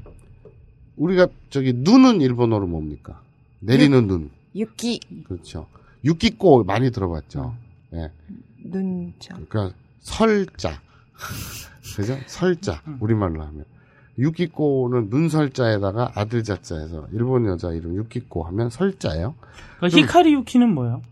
[0.96, 3.20] 우리가 저기 눈은 일본어로 뭡니까?
[3.60, 4.30] 내리는 눈.
[4.54, 5.00] 유키.
[5.26, 5.66] 그렇죠.
[6.04, 7.54] 유키꼬 많이 들어봤죠.
[7.94, 8.10] 예.
[8.64, 9.34] 눈자.
[9.48, 10.80] 그러니까 설자.
[11.96, 12.16] 그죠?
[12.26, 12.82] 설자.
[13.00, 13.64] 우리말로 하면.
[14.18, 19.34] 유키꼬는 눈설자에다가 아들 자자해서 일본 여자 이름 유키꼬 하면 설자예요.
[19.78, 21.02] 그러니까 히카리 雪는 뭐예요?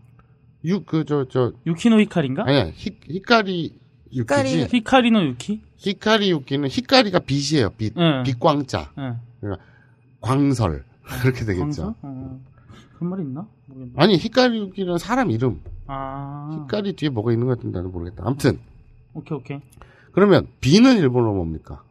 [0.65, 2.43] 유 그 저저 유키노 히카리인가?
[2.47, 2.65] 아니야.
[2.73, 3.77] 히, 히카리
[4.13, 4.23] 유키지.
[4.33, 4.67] 히카리.
[4.71, 5.61] 히카리노 유키?
[5.77, 7.69] 히카리 유키는 히카리가 빛이에요.
[7.71, 7.93] 빛.
[7.95, 8.23] 네.
[8.23, 8.91] 빛광자.
[8.97, 9.49] 네.
[10.21, 10.83] 광설.
[11.21, 11.95] 그렇게 되겠죠.
[12.01, 12.41] 어.
[12.95, 13.47] 그런 말이 있나?
[13.67, 13.93] 모르겠네.
[13.97, 15.61] 아니 히카리 유키는 사람 이름.
[15.87, 16.49] 아.
[16.63, 18.23] 히카리 뒤에 뭐가 있는 것 같은데 나는 모르겠다.
[18.25, 18.59] 아무튼
[19.13, 19.59] 오케이, 오케이.
[20.11, 21.83] 그러면 비는 일본어 뭡니까?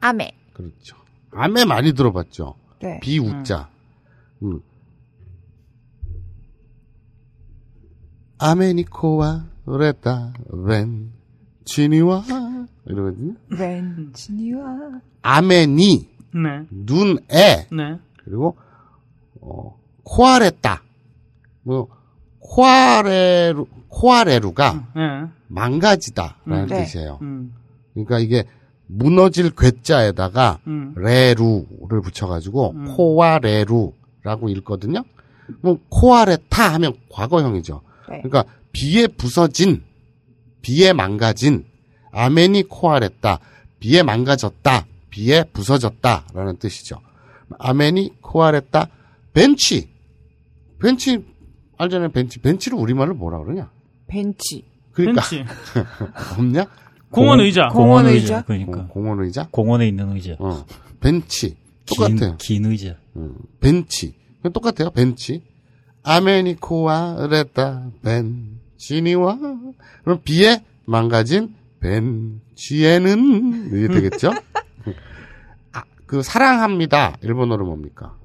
[0.00, 0.32] 아메.
[0.52, 0.96] 그렇죠.
[1.32, 2.54] 암에 많이 들어봤죠.
[2.80, 2.98] 네.
[3.00, 3.70] 비우자.
[4.42, 4.60] 음.
[8.38, 11.12] 아메니코와 레타 웬
[11.70, 12.24] 치니와
[12.86, 13.34] 이러거든요.
[13.56, 15.00] 벤치니와.
[15.22, 16.66] 아메니 네.
[16.70, 17.98] 눈에 네.
[18.24, 18.56] 그리고
[19.40, 20.82] 어 코아레타
[21.62, 21.88] 뭐
[22.40, 25.30] 코아레루 코아레루가 예.
[25.46, 26.66] 망가지다라는 음.
[26.66, 26.84] 네.
[26.84, 27.18] 뜻이에요.
[27.22, 27.54] 음.
[27.94, 28.44] 그러니까 이게
[28.86, 30.94] 무너질 괴자에다가 음.
[30.96, 32.84] 레루를 붙여가지고 음.
[32.96, 35.04] 코아레루라고 읽거든요.
[35.60, 37.80] 뭐 코아레타 하면 과거형이죠.
[38.08, 38.22] 네.
[38.22, 39.82] 그러니까 비에 부서진,
[40.62, 41.64] 비에 망가진,
[42.12, 43.40] 아멘이 코아레다,
[43.78, 47.00] 비에 망가졌다, 비에 부서졌다 라는 뜻이죠.
[47.58, 48.88] 아멘이 코아레다,
[49.32, 49.88] 벤치,
[50.80, 51.24] 벤치
[51.80, 52.40] 알잖아요, 벤치.
[52.40, 53.70] 벤치를 우리말로 뭐라 그러냐?
[54.06, 54.64] 벤치.
[54.92, 55.44] 그러니까 벤치.
[56.38, 56.66] 없냐?
[57.10, 57.68] 공원 의자.
[57.68, 58.42] 공원 의자.
[58.42, 59.48] 그러니까 공원 의자?
[59.50, 60.36] 공원에 있는 의자.
[60.38, 60.64] 어,
[61.00, 61.56] 벤치.
[61.86, 62.36] 똑같아요.
[62.36, 62.96] 긴, 긴 의자.
[63.16, 64.14] 음, 벤치.
[64.52, 64.90] 똑같아요.
[64.90, 65.42] 벤치.
[66.02, 69.38] 아메니코와 레타 벤 치니와
[70.04, 74.32] 그럼 비에 망가진 벤치에는 이게 되겠죠?
[75.72, 77.16] 아, 그 사랑합니다.
[77.22, 78.16] 일본어로 뭡니까?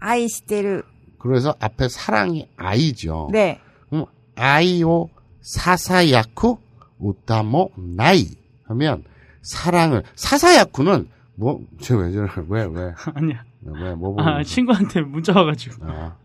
[0.00, 0.82] 아이시테르.
[1.18, 3.30] 그래서 앞에 사랑이 아이죠.
[3.32, 3.58] 네.
[3.88, 4.06] 그럼
[4.36, 5.08] 아이오
[5.40, 6.58] 사사야쿠
[6.98, 8.28] 우타모 나이
[8.64, 9.02] 하면
[9.42, 13.44] 사랑을 사사야쿠는 뭐쟤왜 저래 왜 왜 아니야.
[13.62, 15.84] 왜뭐 아, 친구한테 문자 와가지고.
[15.86, 16.16] 아.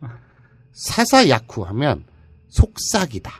[0.73, 2.03] 사사야쿠 하면
[2.49, 3.31] 속삭이다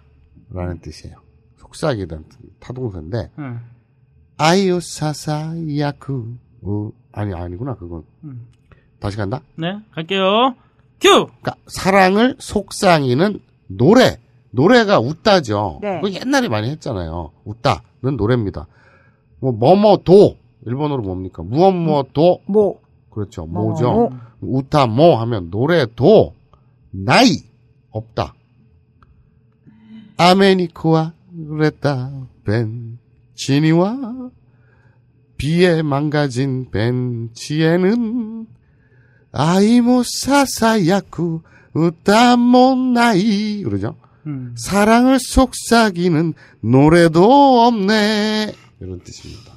[0.54, 1.16] 라는 뜻이에요.
[1.58, 2.20] 속삭이다
[2.60, 3.60] 타동사인데 응.
[4.38, 8.48] 아이오 사사야쿠 우 아니 아니구나 그건 음.
[9.00, 9.42] 다시 간다.
[9.56, 10.56] 네, 갈게요.
[11.00, 11.26] 큐!
[11.26, 14.18] 그러니까 사랑을 속삭이는 노래.
[14.52, 15.80] 노래가 웃다죠.
[15.82, 16.02] 네.
[16.02, 17.32] 그거 옛날에 많이 했잖아요.
[17.46, 18.68] 웃다는 노래입니다.
[19.40, 21.42] 뭐 뭐뭐도 일본어로 뭡니까?
[21.42, 22.80] 무엇 무엇도 모.
[23.10, 23.46] 그렇죠.
[23.46, 23.92] 뭐, 뭐죠.
[23.92, 24.10] 뭐.
[24.42, 26.34] 우타 뭐 하면 노래도
[26.92, 27.38] 나이
[27.92, 28.34] 없다.
[30.17, 31.13] 아메니코와
[31.50, 32.12] 그랬다
[32.45, 34.30] 벤치니와
[35.38, 38.47] 비에 망가진 벤치에는
[39.32, 41.41] 아이모 사사야쿠
[41.74, 43.95] 우타모 나이 그러죠.
[44.28, 44.54] 음.
[44.58, 49.54] 사랑을 속삭이는 노래도 없네 이런 뜻입니다.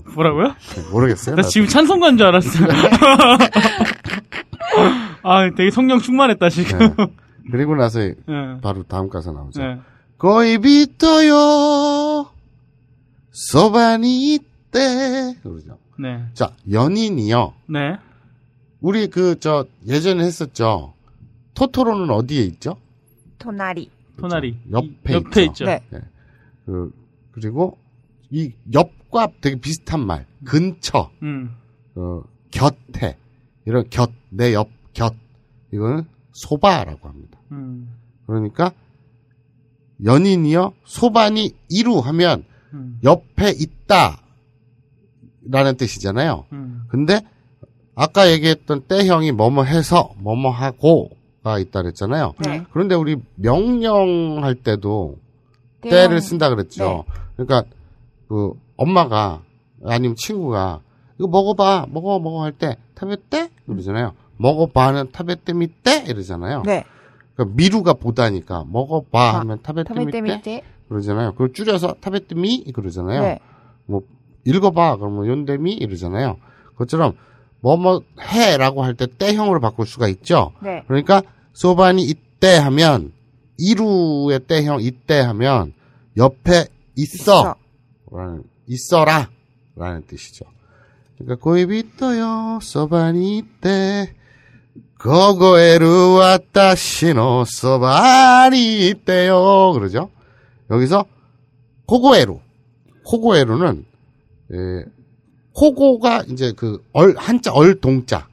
[0.14, 0.54] 뭐라고요?
[0.92, 1.34] 모르겠어요.
[1.34, 1.50] 나 나도.
[1.50, 2.48] 지금 찬송가인 줄 알았어.
[5.22, 6.78] 아, 되게 성령 충만했다, 지금.
[6.78, 7.06] 네.
[7.50, 8.14] 그리고 나서 네.
[8.62, 9.60] 바로 다음 가사 나오죠.
[9.62, 9.78] 네.
[10.18, 12.30] 고이비토요
[13.32, 15.78] 소반이 있대 그러죠.
[15.98, 16.24] 네.
[16.34, 17.54] 자 연인이요.
[17.68, 17.96] 네.
[18.80, 20.94] 우리 그 저 예전에 했었죠.
[21.54, 22.76] 토토로는 어디에 있죠?
[23.38, 23.90] 토나리.
[24.16, 24.56] 토나리.
[24.70, 25.46] 옆에 옆에 있죠.
[25.64, 25.64] 있죠.
[25.66, 25.80] 네.
[26.66, 26.92] 그
[27.32, 27.78] 그리고
[28.30, 31.54] 이 옆과 되게 비슷한 말 근처 음.
[31.94, 33.16] 어, 곁에
[33.66, 35.14] 이런 곁 내 옆 곁
[35.72, 37.38] 이거는 소바라고 합니다.
[37.52, 37.90] 음.
[38.26, 38.72] 그러니까
[40.04, 42.98] 연인이요 소반이 이루 하면 음.
[43.04, 44.20] 옆에 있다
[45.50, 46.46] 라는 뜻이잖아요.
[46.52, 46.82] 음.
[46.88, 47.20] 근데
[47.94, 52.34] 아까 얘기했던 때형이 뭐뭐 해서 뭐뭐 하고가 있다 그랬잖아요.
[52.44, 52.64] 네.
[52.72, 55.18] 그런데 우리 명령할 때도
[55.82, 55.90] 때형.
[55.90, 57.04] 때를 쓴다 그랬죠.
[57.08, 57.44] 네.
[57.44, 57.64] 그러니까
[58.28, 59.42] 그 엄마가
[59.84, 60.80] 아니면 친구가
[61.18, 64.12] 이거 먹어봐 먹어 먹어 할 때 타베떼 그러잖아요.
[64.40, 66.62] 먹어봐는 타베떼 미떼 이러잖아요.
[66.64, 66.84] 네.
[67.34, 70.62] 그러니까 미루가 보다니까 먹어봐 하면 타베떼 타베떼 미떼 밑에.
[70.88, 71.32] 그러잖아요.
[71.32, 73.22] 그걸 줄여서 타베떼 미 그러잖아요.
[73.22, 73.38] 네.
[73.86, 74.02] 뭐
[74.44, 76.38] 읽어봐 그러면 연대미 이러잖아요.
[76.72, 77.12] 그것처럼
[77.60, 80.52] 뭐뭐 해라고 할 때 때형으로 바꿀 수가 있죠.
[80.62, 80.82] 네.
[80.88, 81.22] 그러니까
[81.52, 83.12] 소반이 이때 하면
[83.58, 85.74] 이루의 때형 이때 하면
[86.16, 86.64] 옆에
[86.96, 87.54] 있어
[88.10, 89.28] 라는 있어라
[89.76, 90.46] 라는 뜻이죠.
[91.18, 94.14] 그러니까 고이비토요 소반이 이때
[95.02, 100.10] 고고에루 와타시노 소반이 있대요 그러죠.
[100.70, 101.04] 여기서
[101.86, 102.38] 코고에루
[103.04, 103.84] 코고에루는
[104.52, 104.84] 에,
[105.54, 108.28] 코고가 이제 그 얼 한자 얼 동자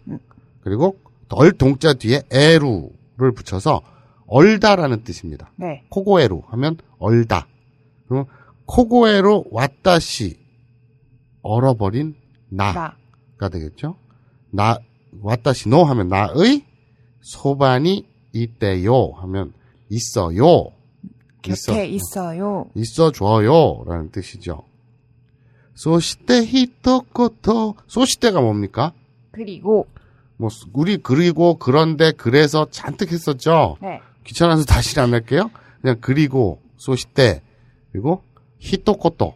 [0.61, 0.97] 그리고
[1.29, 3.81] 얼 동자 뒤에 에루를 붙여서
[4.27, 5.51] 얼다라는 뜻입니다.
[5.55, 5.83] 네.
[5.89, 7.47] 凍える 하면 얼다.
[8.09, 8.25] 그럼
[8.65, 10.37] 코고에루 왔다시
[11.41, 12.15] 얼어버린
[12.49, 12.95] 나가
[13.39, 13.49] 나.
[13.49, 13.95] 되겠죠.
[14.51, 14.77] 나
[15.21, 16.65] 私 の 하면 나의
[17.21, 19.53] そばにいてよ 하면
[19.89, 20.71] 있어요.
[21.41, 22.69] 곁에 있어요.
[22.75, 24.63] 있어 줘요 라는 뜻이죠.
[25.75, 28.93] 소시대 히토코토 소시대가 뭡니까?
[29.31, 29.87] 그리고
[30.37, 33.77] 뭐 우리 그리고 그런데 그래서 잔뜩 했었죠.
[33.81, 34.01] 네.
[34.23, 35.49] 귀찮아서 다시 안 할게요.
[35.81, 37.41] 그냥 그리고 소시대
[37.91, 38.23] 그리고
[38.59, 39.35] 히토코토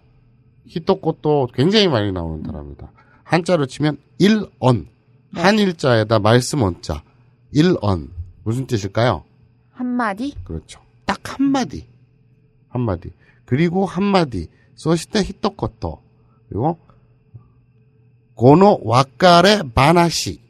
[0.65, 2.91] 히토코토 굉장히 많이 나오는 단어입니다.
[3.23, 4.87] 한자로 치면 일언
[5.33, 7.03] 한일자에다 말씀 원자
[7.51, 8.09] 일언
[8.43, 9.23] 무슨 뜻일까요?
[9.71, 10.35] 한마디.
[10.43, 10.81] 그렇죠.
[11.05, 11.87] 딱 한마디.
[12.69, 13.11] 한마디.
[13.45, 14.47] 그리고 한마디.
[14.75, 16.01] 소시테 히토코토.
[16.49, 16.79] 그리고
[18.35, 20.41] 고노 와카레 바나시.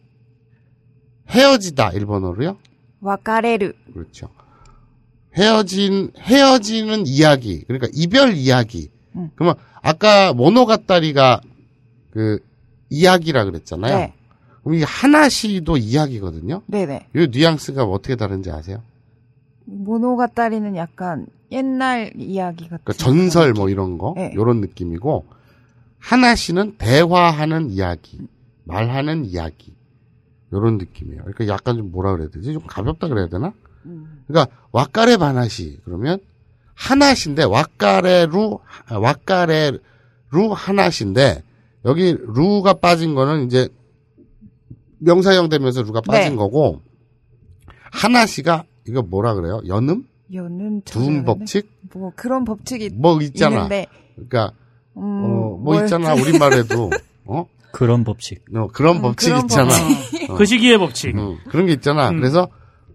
[1.30, 2.58] 헤어지다 일본어로요?
[3.02, 3.74] 와카레르.
[3.94, 4.30] 그렇죠.
[5.36, 8.92] 헤어진 헤어지는 이야기 그러니까 이별 이야기.
[9.16, 9.32] 음.
[9.36, 11.42] 그러면 아까 모노가타리가
[12.12, 12.40] 그
[12.90, 13.98] 이야기라 그랬잖아요.
[13.98, 14.14] 네.
[14.64, 16.62] 그럼 이 하나시도 이야기거든요.
[16.68, 17.08] 네네.
[17.16, 18.82] 이 뉘앙스가 어떻게 다른지 아세요?
[19.66, 22.84] 모노가타리는 약간 옛날 이야기 같은.
[22.84, 24.34] 그러니까 전설 뭐 이런 거 네.
[24.36, 25.26] 요런 느낌이고
[26.00, 28.20] 하나시는 대화하는 이야기,
[28.64, 29.74] 말하는 이야기
[30.54, 31.22] 요런 느낌이에요.
[31.22, 32.54] 그러니까 약간 좀 뭐라 그래야 되지?
[32.54, 33.54] 좀 가볍다 그래야 되나?
[33.86, 34.24] 음.
[34.28, 36.20] 그러니까 와까레 바나시 그러면
[36.76, 39.80] 하나시인데 와까레루 와까레루
[40.54, 41.44] 하나시인데
[41.86, 43.70] 여기 루가 빠진 거는 이제
[45.02, 46.36] 명사형 되면서 루가 빠진 네.
[46.38, 46.82] 거고
[47.92, 49.62] 하나시가 이거 뭐라 그래요?
[49.68, 50.06] 연음?
[50.34, 51.70] 연음 두음 법칙?
[51.94, 53.56] 뭐 그런 법칙이 뭐 있잖아.
[53.56, 54.54] 있는데 그러니까
[54.98, 55.82] 음, 어, 뭐?
[55.82, 56.90] 있잖아 우리말에도
[57.26, 57.46] 어?
[57.72, 58.44] 그런 법칙.
[58.56, 59.68] 어, 그런 음, 법칙 그런 있잖아.
[59.70, 60.30] 법칙.
[60.30, 60.36] 어.
[60.36, 61.18] 그 시기의 법칙.
[61.18, 62.10] 음, 그런 게 있잖아.
[62.10, 62.18] 음.
[62.18, 62.48] 그래서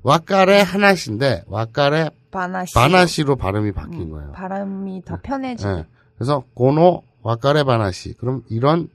[0.03, 2.75] 와까레 하나시인데 와까레 바나시.
[2.75, 4.33] 바나시로 발음이 바뀐 음, 거예요.
[4.33, 5.66] 바람이 더 편해지.
[5.66, 5.85] 예.
[6.16, 8.14] 그래서 고노 와까레 바나시.
[8.14, 8.88] 그럼 이런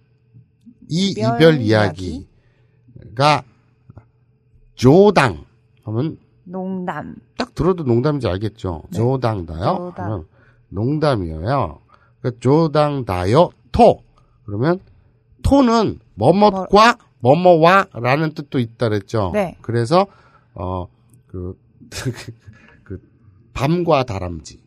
[0.88, 2.28] 이 이별 이별 이야기
[3.16, 3.44] 가
[4.76, 5.46] 조당
[5.84, 7.16] 하면 농담.
[7.38, 8.84] 딱 들어도 농담인지 알겠죠.
[8.90, 8.98] 네.
[8.98, 9.83] 冗談だよ.
[9.83, 9.94] 冗談.
[9.96, 10.26] 그러면
[10.70, 11.80] 농담이에요.
[12.20, 14.04] 그러니까 조당다요 토.
[14.46, 14.80] 그러면
[15.44, 19.32] 토는 뭐뭇과 뭐뭐와라는 뜻도 있다 그랬죠.
[19.34, 19.58] 네.
[19.62, 20.08] 그래서
[20.54, 21.58] 어그
[22.84, 23.02] 그
[23.54, 24.62] 밤과 다람쥐.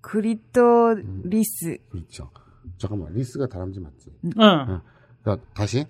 [0.00, 1.22] 栗と 음.
[1.24, 1.78] リス.
[1.90, 2.30] 그렇죠.
[2.78, 4.12] 잠깐만 リス가 다람쥐 맞지?
[4.24, 4.80] 응.
[5.22, 5.84] 그러니까 다시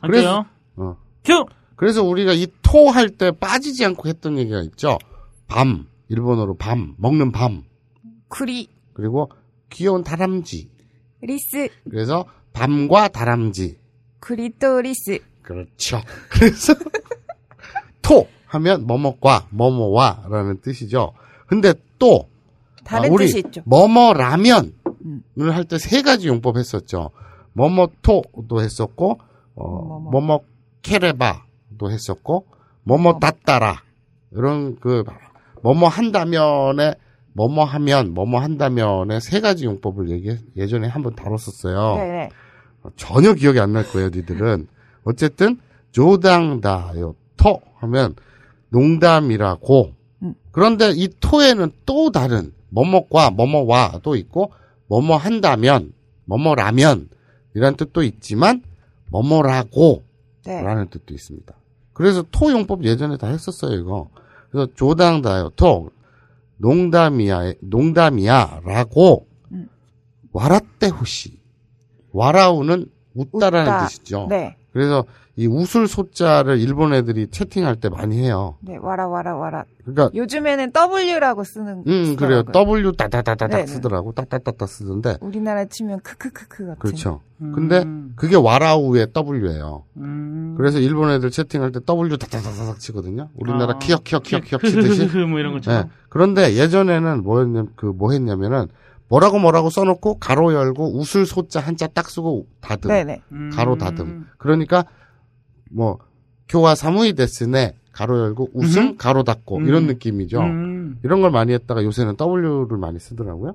[0.00, 0.46] 할게요.
[1.32, 1.44] 어.
[1.44, 1.46] 큐!
[1.76, 4.98] 그래서 우리가 이 と 할 때 빠지지 않고 했던 얘기가 있죠.
[5.46, 7.62] 밤 일본어로 밤 먹는 밤
[8.28, 9.30] 栗 그리고
[9.70, 10.68] 귀여운 다람쥐.
[11.22, 11.68] リス.
[11.90, 13.76] 그래서 밤과 다람쥐.
[14.20, 15.18] 栗と リス.
[15.42, 16.00] 그렇죠.
[16.30, 16.74] 그래서
[18.02, 21.12] と 하면 뭐뭐과 뭐뭐와라는 뜻이죠.
[21.46, 22.28] 근데 또
[22.84, 23.62] 다른 아, 우리 뜻이 있죠.
[23.64, 24.72] 뭐뭐 라면을
[25.04, 25.22] 음.
[25.38, 27.10] 할때 세 가지 용법 했었죠.
[27.54, 29.18] 뭐뭐 토도 했었고
[29.54, 30.40] 어, 뭐뭐.
[30.82, 32.46] 케레바도 했었고
[32.84, 33.82] 뭐뭐 따따라
[34.32, 35.04] 이런 그
[35.62, 36.94] 뭐뭐 한다면에
[37.32, 41.96] 뭐뭐 하면 뭐뭐 한다면에 세 가지 용법을 얘기 예전에 한번 다뤘었어요.
[41.96, 42.28] 네네.
[42.96, 44.66] 전혀 기억이 안 날 거예요, 니들은.
[45.04, 45.58] 어쨌든
[45.92, 48.14] 조당다요 토 하면
[48.70, 49.92] 농담이라고.
[50.22, 50.34] 음.
[50.50, 54.52] 그런데 이 토에는 또 다른 뭐뭐과 뭐뭐와도 있고
[54.88, 55.92] 뭐뭐 한다면
[56.24, 57.08] 뭐뭐라면
[57.54, 58.62] 이란 뜻도 있지만
[59.10, 60.02] 뭐뭐라고
[60.48, 60.62] 네.
[60.62, 61.54] 라는 뜻도 있습니다.
[61.92, 64.08] 그래서 토 용법 예전에 다 했었어요, 이거.
[64.50, 65.90] 그래서 조당다요 토
[66.56, 69.68] 농담이야 농담이야 라고 음.
[70.32, 71.38] 와라떼 호시
[72.12, 73.86] 와라우는 웃다라는 웃다.
[73.86, 74.26] 뜻이죠.
[74.30, 74.56] 네.
[74.72, 75.04] 그래서
[75.38, 78.56] 이 웃을 소자를 일본 애들이 채팅할 때 많이 해요.
[78.60, 78.76] 네.
[78.76, 79.64] 와라 와라 와라.
[79.84, 81.84] 그러니까 요즘에는 W라고 쓰는.
[81.86, 82.40] 음 그래요.
[82.40, 82.52] 쓰더라고요.
[82.52, 83.66] W 따다다다닥 네네.
[83.68, 84.12] 쓰더라고.
[84.12, 86.78] 따따따따 쓰던데 우리나라 치면 크크크크 같은.
[86.80, 87.20] 그렇죠.
[87.40, 87.52] 음.
[87.52, 87.84] 근데
[88.16, 89.84] 그게 와라우의 W예요.
[89.98, 90.54] 음.
[90.56, 93.28] 그래서 일본 애들 채팅할 때 W 다다다닥 치거든요.
[93.36, 93.78] 우리나라 아.
[93.78, 95.06] 키역 키역 키역 키역 치듯이.
[95.24, 95.84] 뭐 이런 것처럼.
[95.84, 95.90] 네.
[96.08, 98.66] 그런데 예전에는 뭐였냐, 그, 뭐 했냐면은,
[99.08, 102.88] 뭐라고 뭐라고 써놓고, 가로 열고, 웃을 소자 한자 딱 쓰고, 다듬.
[102.88, 103.22] 네네.
[103.32, 103.50] 음.
[103.54, 104.26] 가로 다듬.
[104.38, 104.84] 그러니까,
[105.70, 105.98] 뭐,
[106.48, 108.96] 今日は 寒い ですね, 가로 열고, 웃음.
[108.96, 109.66] 가로 닫고, 음.
[109.66, 110.40] 이런 느낌이죠.
[110.40, 110.98] 음.
[111.02, 113.54] 이런 걸 많이 했다가 요새는 W를 많이 쓰더라고요.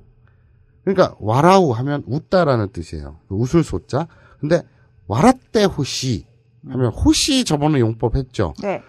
[0.84, 3.18] 그러니까, 와라우 하면 웃다라는 뜻이에요.
[3.28, 4.08] 그 웃을 소자.
[4.40, 4.62] 근데,
[5.08, 6.26] 笑って ほしい
[6.70, 8.54] 하면, ほしい 저번에 용법 했죠.
[8.62, 8.82] 네.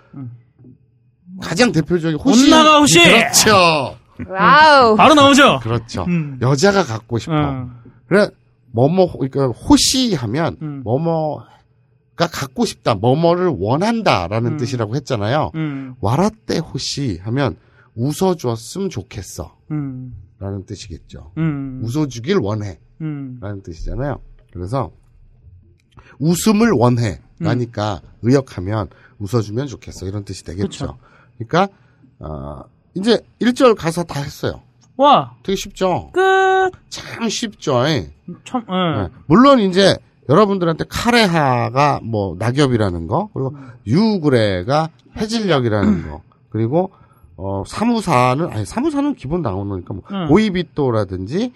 [1.41, 2.58] 가장 대표적인 ほしい.
[2.58, 3.03] 女が ほしい!
[3.03, 3.97] 그렇죠.
[4.29, 4.97] 와우.
[4.97, 5.61] 바로 나오죠?
[5.61, 6.05] 그렇죠.
[6.05, 6.39] 음.
[6.41, 7.35] 여자가 갖고 싶어.
[7.35, 7.71] 어.
[8.07, 8.29] 그래
[8.71, 10.83] 뭐뭐 그러니까 호시 하면 음.
[10.85, 11.45] 뭐뭐
[12.17, 14.57] 가 갖고 싶다, 뭐뭐를 원한다라는 음.
[14.57, 15.51] 뜻이라고 했잖아요.
[15.57, 15.95] 음.
[16.01, 17.57] 와라떼 호시 하면
[17.97, 20.65] 웃어주었으면 좋겠어라는 음.
[20.67, 21.33] 뜻이겠죠.
[21.39, 21.81] 음.
[21.85, 23.63] 웃어주길 원해 라는 음.
[23.63, 24.21] 뜻이잖아요.
[24.53, 24.93] 그래서
[26.19, 30.69] 웃음을 원해 라니까 의역하면 웃어주면 좋겠어 이런 뜻이 되겠죠.
[30.69, 30.99] 그쵸.
[31.37, 31.69] 그러니까
[32.21, 32.63] 어,
[32.95, 34.63] 이제 1절 가사 다 했어요.
[34.97, 36.11] 와, 되게 쉽죠.
[36.13, 36.71] 끝!
[36.89, 37.87] 참 쉽죠.
[37.89, 38.13] 예.
[38.45, 39.03] 참, 예.
[39.03, 39.09] 네.
[39.27, 39.97] 물론 이제
[40.29, 43.55] 여러분들한테 枯葉가 뭐 낙엽이라는 거 그리고
[43.87, 46.91] 유그레가 해질녘이라는 거 그리고
[47.37, 50.29] 어 사무사는 아니 사무사는 기본 나오니까 뭐 음.
[50.29, 51.53] 고이비토라든지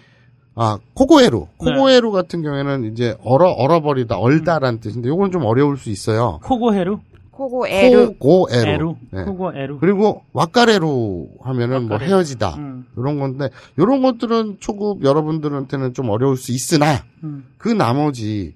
[0.55, 1.47] 아 코고에루 네.
[1.57, 6.41] 凍える 같은 경우에는 이제 얼어 얼어버리다 얼다라는 뜻인데 요건 좀 어려울 수 있어요.
[6.43, 6.99] 凍える?
[7.39, 8.15] こご える.
[8.19, 8.97] 凍える える.
[9.13, 9.23] 네.
[9.23, 9.79] 凍える.
[9.79, 12.13] 그리고 와까레루 하면은 뭐 와까레루.
[12.13, 12.87] 헤어지다 음.
[12.97, 17.47] 이런 건데 이런 것들은 초급 여러분들한테는 좀 어려울 수 있으나 음.
[17.57, 18.55] 그 나머지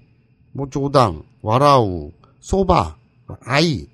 [0.51, 2.11] 뭐 조당, 와라우,
[2.41, 2.97] 소바,
[3.45, 3.87] 아이,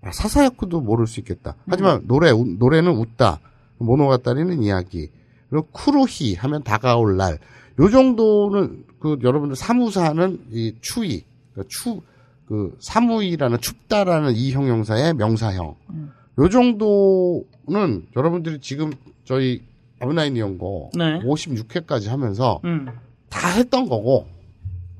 [0.00, 1.56] 아, 사사야쿠도 모를 수 있겠다.
[1.66, 3.40] 하지만 노래 우- 노래는 웃다,
[3.78, 5.10] 모노가타리는 이야기.
[5.50, 7.38] 그리고 쿠루히 하면 다가올 날.
[7.80, 12.00] 요 정도는 그 여러분들 사무사는 이 추위, 그러니까 추,
[12.46, 15.74] 그 사무이라는 춥다라는 이 형용사의 명사형.
[16.38, 18.92] 요 정도는 여러분들이 지금
[19.24, 19.62] 저희
[20.00, 21.20] 아브나인 연고 네.
[21.20, 22.88] 56회까지 하면서 음.
[23.30, 24.26] 다 했던 거고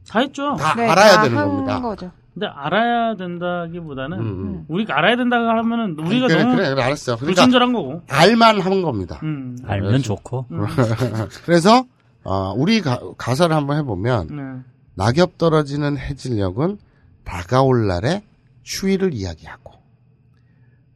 [0.08, 0.56] 다 했죠.
[0.56, 1.80] 다 네, 알아야 다 되는 한 겁니다.
[1.80, 2.10] 거죠.
[2.32, 4.64] 근데 알아야 된다기보다는 음, 음.
[4.68, 7.16] 우리가 알아야 된다 고 하면은 우리가 그래, 너무 그래, 그래, 알았어요.
[7.16, 8.02] 그러니까 불친절한 거고.
[8.08, 9.20] 알만 하는 겁니다.
[9.22, 9.56] 음.
[9.64, 10.46] 알면 좋고.
[11.44, 11.86] 그래서
[12.24, 14.62] 어, 우리 가, 가사를 한번 해보면 네.
[14.96, 16.78] 낙엽 떨어지는 해질녘은
[17.26, 18.22] 다가올 날의
[18.62, 19.74] 추위를 이야기하고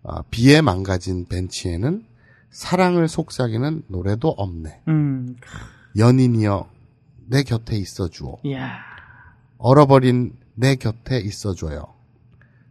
[0.02, 2.06] 어, 비에 망가진 벤치에는
[2.50, 4.82] 사랑을 속삭이는 노래도 없네.
[4.88, 5.36] 음.
[5.96, 6.70] 연인이여
[7.26, 8.38] 내 곁에 있어주오.
[8.44, 8.78] 이야.
[9.58, 11.84] 얼어버린 내 곁에 있어줘요.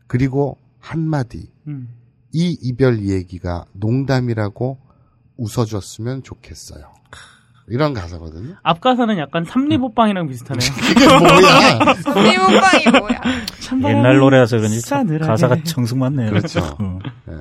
[0.08, 1.90] 그리고 한마디 음.
[2.34, 4.78] 이 이별 얘기가 농담이라고
[5.38, 6.92] 웃어줬으면 좋겠어요.
[7.70, 8.56] 이런 가사거든요.
[8.64, 10.70] 앞 가사는 약간 삼리보빵이랑 비슷하네요.
[10.76, 11.94] 그게 뭐야?
[12.04, 13.92] 손님오빵이 뭐야?
[13.92, 15.28] 옛날 노래라서 그런지 참 싸늘하게.
[15.28, 16.30] 가사가 청승맞네요.
[16.32, 16.60] 그렇죠.
[16.80, 17.00] 어.
[17.30, 17.34] 예.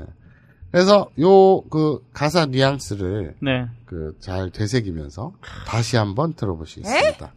[0.71, 3.67] 그래서 요 그 가사 뉘앙스를 네.
[3.87, 5.33] 그잘 되새기면서
[5.67, 7.33] 다시 한번 들어보시겠습니다.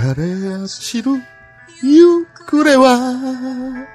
[0.00, 1.20] カレー汁
[1.82, 3.86] ゆくれは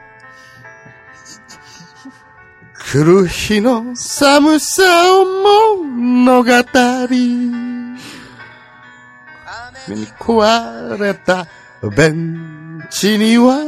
[2.78, 4.84] 来る日の寒さ
[5.20, 6.51] を物語目
[9.95, 11.47] に壊れた
[11.82, 13.66] ベンチには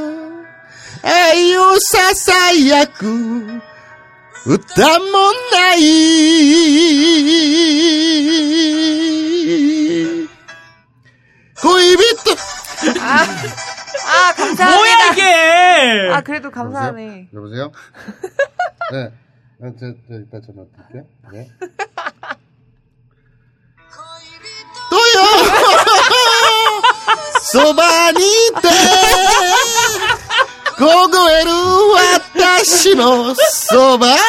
[1.02, 1.62] 愛を
[1.92, 3.64] 囁く
[4.46, 5.06] 歌も
[5.52, 7.87] ない。
[16.38, 17.30] 그래도 감사하네.
[17.34, 17.64] 여보세요?
[17.64, 17.72] 여보세요?
[18.94, 19.12] 네.
[19.60, 21.08] 아, 저, 저, 이따 전화 드릴게요.
[21.34, 21.50] 네.
[24.92, 25.18] 또요!
[27.42, 28.70] 소바니테!
[30.78, 31.50] 고고에루
[31.92, 34.20] 와타시노 소바니테요!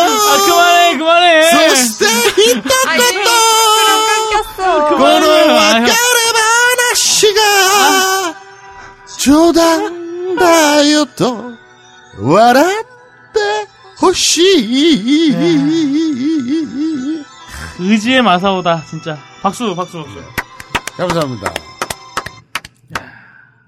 [0.00, 1.50] 아, 그만해, 그만해!
[1.50, 2.06] 소스테
[2.42, 3.30] 히타코토!
[4.96, 8.34] 고노 와카레바나시가 아.
[9.18, 9.97] 조당
[10.39, 11.53] だよと
[12.19, 12.85] 笑っ
[13.33, 13.39] て
[13.97, 14.41] ほし
[15.31, 15.33] い。
[17.79, 19.17] 의지의 마사오다 진짜.
[19.41, 20.15] 박수 박수 박수.
[20.97, 21.53] 감사합니다.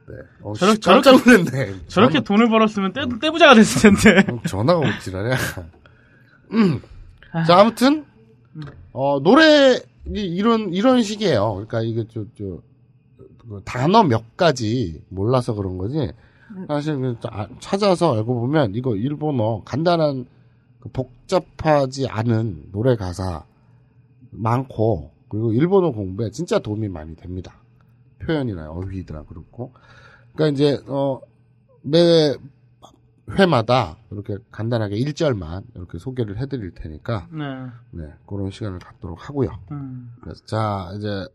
[0.07, 0.15] 네.
[0.43, 1.75] 어, 저렇- 씨, 깜짝 놀랐네.
[1.87, 4.23] 저렇게 돈을 벌었으면 떼, 떼부자가 됐을 텐데.
[4.25, 5.35] 전- 전화가 오지라냐.
[6.53, 6.81] 음.
[7.47, 8.05] 자, 아무튼,
[8.93, 11.53] 어, 노래, 이- 이런, 이런 식이에요.
[11.55, 12.59] 그러니까 이게 저, 저,
[13.49, 16.11] 그 단어 몇 가지 몰라서 그런 거지.
[16.68, 20.26] 사실 그 아- 찾아서 알고 보면 이거 일본어 간단한
[20.80, 23.44] 그 복잡하지 않은 노래 가사
[24.30, 27.54] 많고 그리고 일본어 공부에 진짜 도움이 많이 됩니다.
[28.20, 29.72] 표현이나 어휘들아 그렇고.
[30.34, 31.20] 그러니까 이제 어
[31.82, 32.34] 매
[33.38, 37.44] 회마다 이렇게 간단하게 1절만 이렇게 소개를 해드릴 테니까 네.
[37.92, 39.50] 네 그런 시간을 갖도록 하고요.
[39.70, 40.12] 음.
[40.20, 41.26] 그래서 자 이제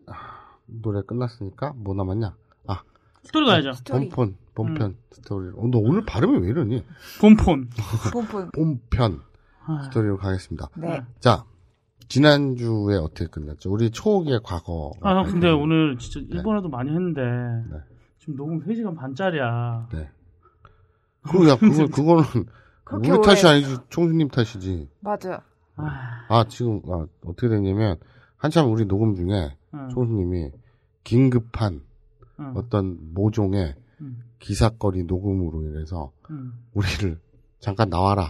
[0.68, 2.36] 노래 끝났으니까 뭐 남았냐?
[2.68, 2.84] 아
[3.24, 3.74] 스토리 가야죠.
[3.74, 4.10] 스토리.
[4.10, 5.58] 본편 본편 스토리로.
[5.58, 6.84] 어, 너 오늘 발음이 왜 이러니?
[7.20, 7.70] 본폰.
[8.14, 8.52] 본본.
[8.52, 9.22] 본편
[9.66, 10.70] 아, 스토리로 가겠습니다.
[10.78, 11.04] 네.
[11.20, 11.46] 자
[12.08, 13.72] 지난주에 어떻게 끝났죠?
[13.72, 14.94] 우리 초기의 과거.
[15.02, 16.38] 아 근데 오늘 진짜 네.
[16.38, 17.22] 일본어도 많이 했는데
[18.20, 19.90] 지금 녹음 3시간 반짜리야.
[19.92, 20.10] 네.
[21.22, 22.24] 그거 야 그거 그거는
[22.84, 24.90] 그렇게 우리 오래- 탓이 아니지 총수님 탓이지.
[25.02, 25.40] 맞아요.
[25.76, 27.98] 아, 아 지금 아, 어떻게 됐냐면
[28.38, 29.90] 한참 우리 녹음 중에 응.
[29.90, 30.52] 총수님이
[31.04, 31.82] 긴급한
[32.40, 32.54] 응.
[32.56, 34.18] 어떤 모종의 응.
[34.40, 36.54] 기사거리 녹음으로 인해서 응.
[36.74, 37.20] 우리를
[37.60, 38.28] 잠깐 나와라.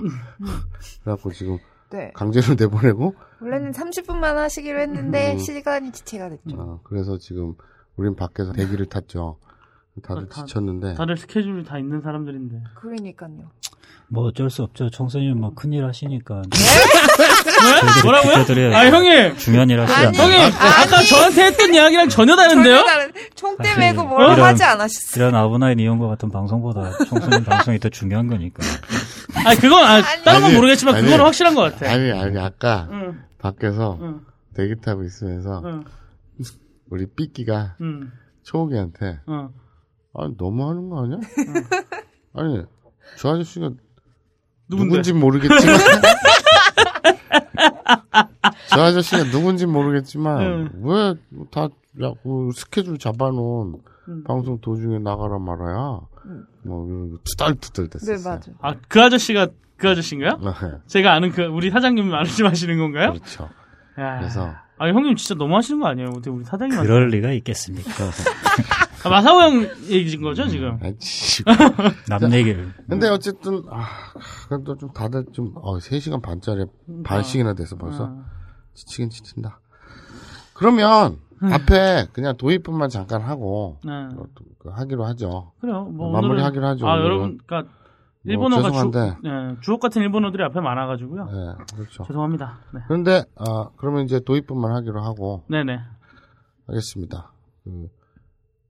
[1.03, 1.57] 그래갖고 지금
[1.91, 2.11] 네.
[2.13, 5.37] 강제로 내보내고 원래는 30분만 하시기로 했는데 음.
[5.39, 6.55] 시간이 지체가 됐죠.
[6.59, 7.53] 어, 그래서 지금
[7.95, 9.37] 우린 밖에서 대기를 탔죠.
[10.03, 10.95] 다들 다- 지쳤는데.
[10.95, 12.63] 다들 스케줄이 다 있는 사람들인데.
[12.75, 13.49] 그러니까요.
[14.07, 14.89] 뭐 어쩔 수 없죠.
[14.89, 16.41] 총선이면 뭐 큰일 하시니까.
[16.43, 18.01] 네?
[18.03, 18.31] 뭐라고요?
[18.33, 18.77] 지켜드려야죠.
[18.77, 20.11] 아 형님, 중요한 일 아니, 않나요?
[20.21, 22.75] 형님 아까 저한테 했던 이야기랑 전혀 다른데요?
[22.77, 25.27] 전혀 다른 총대 사실 메고 뭘 이런- 하지 않으셨어요?
[25.27, 28.63] 이런 아브나인 이용과 같은 방송보다 총선 방송이 더 중요한 거니까.
[29.45, 31.03] 아니 그건 아, 다른 건 모르겠지만 아니.
[31.05, 31.91] 그거는 확실한 것 같아.
[31.91, 34.21] 아니, 아니, 아까 응, 밖에서 응,
[34.55, 35.83] 대기 타고 있으면서 응,
[36.91, 37.75] 우리 삐끼가
[38.43, 39.49] 초옥이한테 응.
[40.13, 41.17] 아니, 너무 하는 거 아니야?
[42.35, 42.61] 아니,
[43.17, 43.71] 저 아저씨가?
[44.67, 45.77] 누군지 모르겠지만
[48.69, 50.69] 저 아저씨가 누군지 모르겠지만 응.
[50.81, 51.69] 왜다
[52.23, 53.75] 그 스케줄 잡아놓은
[54.09, 54.23] 응.
[54.23, 55.99] 방송 도중에 나가라 말아야
[56.63, 58.33] 뭐 이런 투덜투덜 네, 됐었어요.
[58.33, 58.51] 맞아.
[58.61, 59.47] 아그 아저씨가
[59.77, 60.37] 그 아저씨인가요?
[60.37, 60.51] 네,
[60.87, 63.13] 제가 아는 그 우리 사장님 말씀하시는 건가요?
[63.13, 63.49] 그렇죠.
[63.99, 64.17] 야.
[64.19, 66.09] 그래서 아 형님 진짜 너무 하시는 거 아니에요?
[66.09, 67.91] 어떻게 우리 사장님 그럴 리가 있겠습니까?
[69.05, 70.77] 아, 마사오 형 얘기인 거죠 지금?
[70.81, 71.43] 아이씨.
[72.09, 72.73] 남 얘기를.
[72.89, 73.85] 근데 어쨌든 아
[74.49, 76.65] 그래도 좀 다들 좀 어, 3시간 반짜리
[77.03, 78.25] 반씩이나 돼서 벌써 아,
[78.73, 79.59] 지치긴 지친다.
[80.53, 83.91] 그러면 앞에 그냥 도입부만 잠깐 하고 네.
[83.91, 84.25] 어,
[84.71, 85.51] 하기로 하죠.
[85.59, 85.83] 그래요.
[85.85, 87.05] 뭐 마무리 오늘은- 하기로 하죠, 아 오늘은.
[87.05, 89.17] 여러분, 그러니까 뭐 일본어가 주, 죄송한데.
[89.23, 91.25] 네, 주옥 같은 일본어들이 앞에 많아가지고요.
[91.25, 91.31] 네,
[91.75, 92.03] 그렇죠.
[92.07, 92.57] 죄송합니다.
[92.73, 92.79] 네.
[92.87, 95.77] 그런데 아 그러면 이제 도입부만 하기로 하고 네네.
[96.67, 97.31] 하겠습니다.
[97.63, 97.87] 그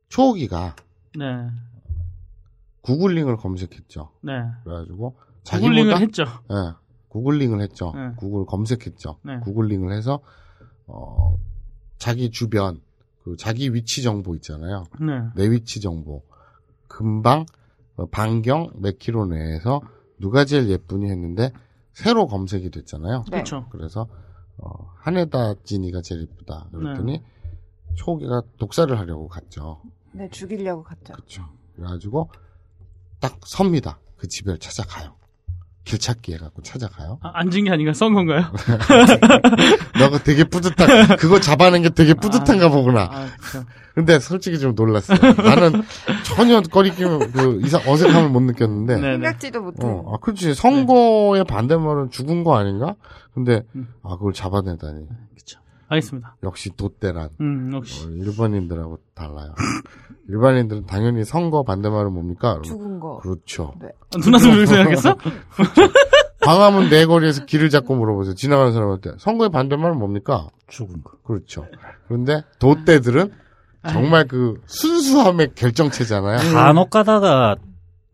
[0.09, 0.75] 초기가
[1.17, 1.25] 네.
[2.81, 4.11] 구글링을 검색했죠.
[4.21, 4.33] 네.
[4.63, 5.15] 그래가지고
[5.47, 6.23] 구글링을 했죠.
[6.51, 6.73] 예,
[7.09, 7.93] 구글링을 했죠.
[7.95, 8.11] 네.
[8.17, 9.17] 구글 검색했죠.
[9.23, 9.39] 네.
[9.39, 10.19] 구글링을 해서
[10.87, 11.37] 어
[11.97, 12.81] 자기 주변
[13.23, 14.83] 그 자기 위치 정보 있잖아요.
[14.99, 15.21] 네.
[15.35, 16.23] 내 위치 정보
[16.87, 17.45] 금방
[17.95, 19.81] 어, 반경 몇 킬로 내에서
[20.19, 21.51] 누가 제일 예쁘니 했는데
[21.93, 23.23] 새로 검색이 됐잖아요.
[23.31, 23.37] 네.
[23.37, 23.67] 그렇죠.
[23.71, 24.07] 그래서
[24.57, 26.67] 어, 하네다 진이가 제일 예쁘다.
[26.71, 27.21] 그랬더니
[27.95, 28.03] 네.
[28.03, 29.81] 초기가 독사를 하려고 갔죠.
[30.11, 31.13] 네, 죽이려고 갔죠.
[31.13, 31.43] 그렇죠.
[31.75, 32.29] 그래가지고
[33.19, 33.99] 딱 섭니다.
[34.17, 35.15] 그 집을 찾아가요.
[35.83, 37.19] 길 찾기 해갖고 찾아가요.
[37.21, 38.41] 아, 앉은 게 아닌가 썬 건가요?
[39.99, 43.03] 너가 되게 뿌듯한 그거 잡아낸 게 되게 뿌듯한가 보구나.
[43.11, 43.63] 아, 그쵸.
[43.93, 45.17] 근데 솔직히 좀 놀랐어요.
[45.37, 45.83] 나는
[46.25, 48.95] 전혀 꺼리낌 그 이상 어색함을 못 느꼈는데.
[48.95, 49.11] 네네.
[49.13, 49.85] 생각지도 못해.
[49.85, 50.55] 어, 아, 그렇지.
[50.55, 52.95] 선거의 반대말은 죽은 거 아닌가?
[53.33, 53.87] 근데, 음.
[54.01, 55.07] 아, 그걸 잡아내다니.
[55.37, 55.59] 그쵸.
[55.87, 56.35] 알겠습니다.
[56.43, 57.29] 역시 돛대란.
[57.41, 58.05] 음, 어, 역시.
[58.07, 59.53] 일반인들하고 달라요.
[60.29, 62.59] 일반인들은 당연히 선거 반대말은 뭡니까?
[62.63, 63.17] 죽은 거.
[63.17, 63.73] 그렇죠.
[63.81, 65.15] 아, 누나도 그렇게 생각했어?
[66.41, 68.35] 광화문 내거리에서 길을 잡고 물어보세요.
[68.35, 69.13] 지나가는 사람한테.
[69.17, 70.47] 선거의 반대말은 뭡니까?
[70.67, 71.11] 죽은 거.
[71.23, 71.65] 그렇죠.
[72.07, 73.31] 그런데 돛대들은
[73.89, 76.37] 정말 그 순수함의 결정체잖아요.
[76.53, 77.55] 간혹 가다가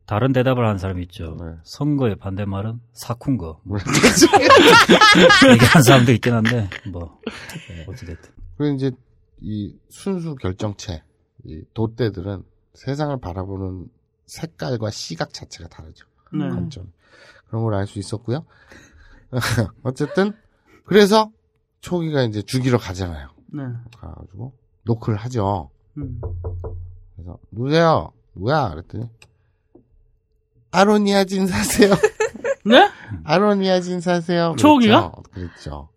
[0.05, 1.37] 다른 대답을 하는 사람이 있죠.
[1.39, 1.55] 네.
[1.63, 3.61] 선거의 반대말은 사쿤 거.
[3.63, 3.77] 뭐,
[5.51, 7.19] 얘기하는 사람도 있긴 한데, 뭐,
[7.69, 8.31] 네, 어찌됐든.
[8.57, 8.91] 그리고 이제
[9.39, 11.03] 이 순수 결정체,
[11.45, 12.43] 이 돛대들은
[12.73, 13.87] 세상을 바라보는
[14.25, 16.05] 색깔과 시각 자체가 다르죠.
[16.33, 16.49] 네.
[16.49, 16.91] 관점.
[17.47, 18.45] 그런 걸 알 수 있었고요.
[19.83, 20.33] 어쨌든
[20.85, 21.31] 그래서
[21.81, 23.29] 초기가 이제 죽이러 가잖아요.
[23.53, 23.63] 네.
[23.97, 25.69] 가가지고 노크를 하죠.
[25.97, 26.21] 음.
[27.15, 28.11] 그래서 누구세요?
[28.35, 28.69] 누구야?
[28.69, 29.09] 그랬더니
[30.71, 31.93] 아로니아진 사세요.
[32.65, 32.89] 네?
[33.23, 34.55] 아로니아진 사세요.
[34.57, 35.11] 초기가?
[35.11, 35.31] 그랬죠.
[35.33, 35.89] 그랬죠.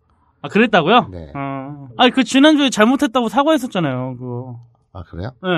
[0.43, 1.09] 아, 그랬다고요?
[1.11, 1.33] 네.
[1.35, 1.89] 어.
[1.97, 4.61] 아니, 그 지난주에 잘못했다고 사과했었잖아요, 그거.
[4.93, 5.31] 아 그래요?
[5.43, 5.49] 네.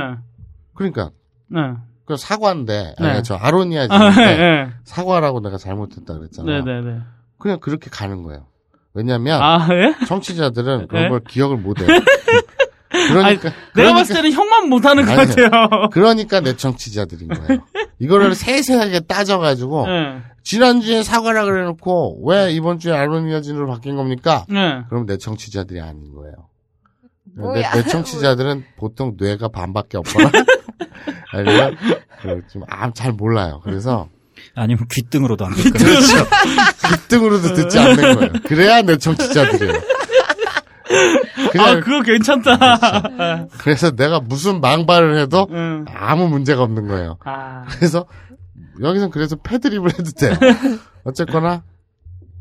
[0.75, 1.11] 그러니까
[1.49, 1.61] 네.
[2.07, 3.07] 그 사과인데 네.
[3.07, 4.71] 아니, 저 아, 아로니아진인데 네.
[4.85, 6.63] 사과라고 내가 잘못했다 그랬잖아요.
[6.65, 7.01] 네네네.
[7.39, 8.47] 그냥 그렇게 가는 거예요.
[8.95, 9.95] 왜냐면 아, 예?
[10.07, 11.09] 청취자들은 그런 네?
[11.11, 11.89] 걸 기억을 못 해요.
[13.09, 15.89] 그러니까 아니, 내가 그러니까- 봤을 때는 형만 못하는 것 아니, 같아요.
[15.93, 17.61] 그러니까 내 청취자들인 거예요.
[17.99, 20.19] 이거를 세세하게 따져가지고 네.
[20.45, 24.45] 지난주에 사과라 그래놓고 왜 이번 주에 아로니아진으로 바뀐 겁니까?
[24.49, 24.83] 네.
[24.89, 26.35] 그럼 내 청취자들이 아닌 거예요.
[27.37, 27.73] 내, 뭐야.
[27.73, 30.31] 내 청취자들은 보통 뇌가 반밖에 없거나
[31.33, 31.77] 아니면
[32.51, 33.61] 좀잘 몰라요.
[33.65, 34.09] 그래서
[34.55, 35.85] 아니면 귀등으로도 안 됐거든요.
[35.85, 36.17] 그렇죠.
[37.09, 38.33] 귓등으로도 듣지 않는 거예요.
[38.45, 39.73] 그래야 내 청취자들이에요.
[41.53, 43.49] 그냥 아, 그거 괜찮다.
[43.59, 45.85] 그래서 내가 무슨 망발을 해도 응.
[45.89, 47.19] 아무 문제가 없는 거예요.
[47.25, 48.07] 아, 그래서
[48.81, 50.33] 여기선 그래서 패드립을 해도 돼.
[51.05, 51.63] 어쨌거나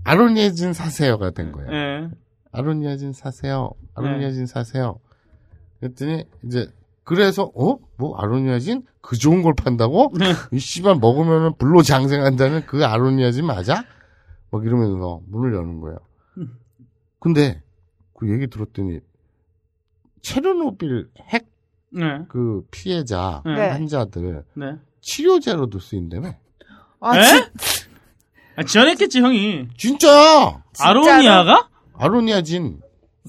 [0.04, 1.72] 아로니아진 사세요가 된 거예요.
[1.72, 2.10] 예.
[2.52, 3.72] 아로니아진 사세요.
[3.82, 3.88] 네.
[3.96, 5.00] 아로니아진 사세요.
[5.80, 6.70] 그랬더니 이제
[7.04, 7.78] 그래서 어?
[7.98, 10.12] 뭐 아로니아진 그 좋은 걸 판다고?
[10.18, 10.34] 네.
[10.52, 13.84] 이 씨발 먹으면은 불로 장생한다는 그 아로니아진 맞아?
[14.52, 15.98] 막 이러면서 문을 여는 거예요.
[16.38, 16.58] 음.
[17.20, 17.62] 근데
[18.16, 19.00] 그 얘기 들었더니
[20.22, 21.48] 체르노빌 핵
[21.92, 22.26] 네.
[22.30, 23.70] 그 피해자 네.
[23.70, 24.74] 환자들 네.
[25.02, 26.34] 치료제로도 쓰인다며?
[27.00, 27.22] 아, 에?
[27.24, 27.44] 진,
[28.56, 29.68] 아, 지원했겠지, 형이.
[29.78, 30.64] 진짜야!
[30.80, 31.70] 아로니아가?
[31.94, 32.82] 아로니아 진.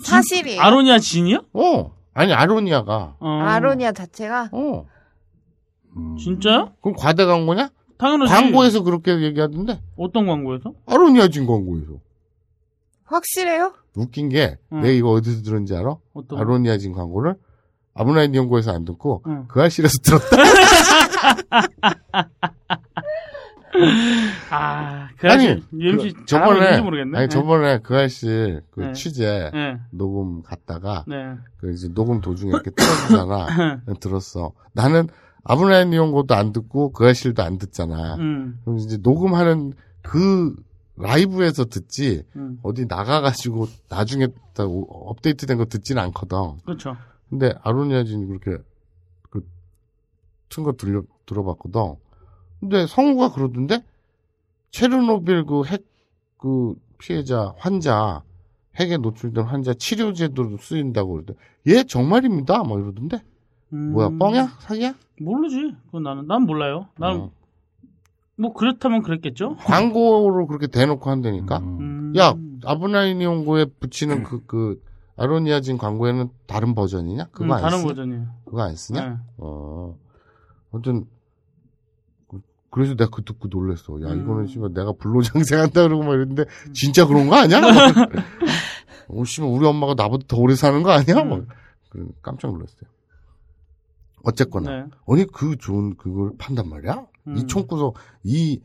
[0.02, 0.60] 사실이에요.
[0.60, 1.44] 아로니아 진이요?
[1.52, 1.94] 어.
[2.14, 3.16] 아니 아로니아가.
[3.20, 3.28] 어.
[3.28, 4.86] 아로니아 자체가 어.
[6.18, 6.72] 진짜요?
[6.80, 7.70] 그럼 과대 광고냐?
[7.98, 8.32] 당연하지.
[8.32, 9.80] 광고에서 그렇게 얘기하던데.
[9.96, 10.72] 어떤 광고에서?
[10.86, 11.92] 아로니아 진 광고에서.
[13.06, 13.72] 확실해요?
[13.94, 14.82] 웃긴 게, 응.
[14.82, 15.96] 내가 이거 어디서 들었는지 알아?
[16.12, 17.34] 어떤 아로니아진 광고를
[17.94, 19.46] 아브라인 연구에서 안 듣고, 응.
[19.48, 20.36] 그 알실에서 들었다.
[24.50, 27.18] 아, 그 아니, UMC 그 저번에, 모르겠네.
[27.18, 28.92] 아니, 저번에 그 알실 그 네.
[28.92, 29.78] 취재 네.
[29.90, 31.34] 녹음 갔다가, 네.
[31.58, 33.80] 그 이제 녹음 도중에 이렇게 틀어주잖아.
[34.00, 34.52] 들었어.
[34.72, 35.08] 나는
[35.44, 38.16] 아브라인 연구도 안 듣고, 그 알실도 안 듣잖아.
[38.16, 38.58] 음.
[38.64, 40.54] 그럼 이제 녹음하는 그
[40.96, 42.58] 라이브에서 듣지, 음.
[42.62, 46.38] 어디 나가가지고 나중에 다 오- 업데이트된 거 듣지는 않거든.
[46.64, 46.96] 그렇죠.
[47.28, 48.62] 근데 아로니아진 그렇게
[50.48, 51.96] 그튼거 들려 들어봤거든.
[52.60, 53.84] 근데 성우가 그러던데
[54.70, 58.22] 체르노빌 그핵그 피해자 환자
[58.78, 61.34] 핵에 노출된 환자 치료제도 쓰인다고 그러대.
[61.66, 62.62] 예 정말입니다.
[62.62, 63.22] 뭐 이러던데.
[63.72, 63.92] 음.
[63.92, 64.94] 뭐야 뻥이야 사기야?
[65.20, 65.74] 모르지.
[65.86, 66.88] 그건 나는 난 몰라요.
[66.98, 67.30] 나는 어.
[68.38, 69.56] 뭐 그렇다면 그랬겠죠.
[69.56, 71.58] 광고로 그렇게 대놓고 한다니까.
[71.58, 72.12] 음.
[72.16, 72.34] 야
[72.64, 74.82] 아브나인 연구에 붙이는 그그
[75.16, 77.28] 아로니아진 광고에는 다른 버전이냐?
[77.32, 77.88] 그거 음, 안 다른 쓰냐?
[77.88, 78.26] 버전이에요.
[78.44, 79.08] 그거 안 쓰냐?
[79.08, 79.16] 네.
[79.38, 79.96] 어.
[80.72, 81.06] 아무튼
[82.28, 84.00] 그- 그래서 내가 그 듣고 놀랬어.
[84.02, 84.22] 야 음.
[84.22, 87.60] 이거는 씨발 내가 불로장생한다 그러고 막 이랬는데 진짜 그런 거 아니야?
[89.08, 91.24] 어 씨발 우리 엄마가 나보다 더 오래 사는 거 아니야?
[91.24, 91.48] 막 음.
[91.88, 92.90] 그 깜짝 놀랐어요.
[94.24, 94.84] 어쨌거나 네.
[95.08, 97.06] 아니 그 좋은 그걸 판단 말이야?
[97.26, 97.36] 음.
[97.36, 98.60] 이 총구석 이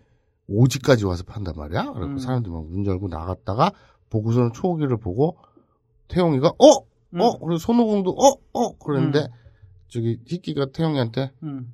[0.47, 1.93] 오지까지 와서 판단 말이야?
[1.93, 2.17] 그래서 음.
[2.17, 3.71] 사람들이 막문 열고 나갔다가
[4.09, 5.37] 보고서는 초기를 보고
[6.07, 6.85] 태용이가 어?
[7.13, 7.21] 음.
[7.21, 7.37] 어?
[7.39, 8.35] 그래서 손오공도 어?
[8.53, 8.77] 어?
[8.77, 9.27] 그랬는데 음.
[9.87, 11.71] 저기 희끼가 태용이한테 음.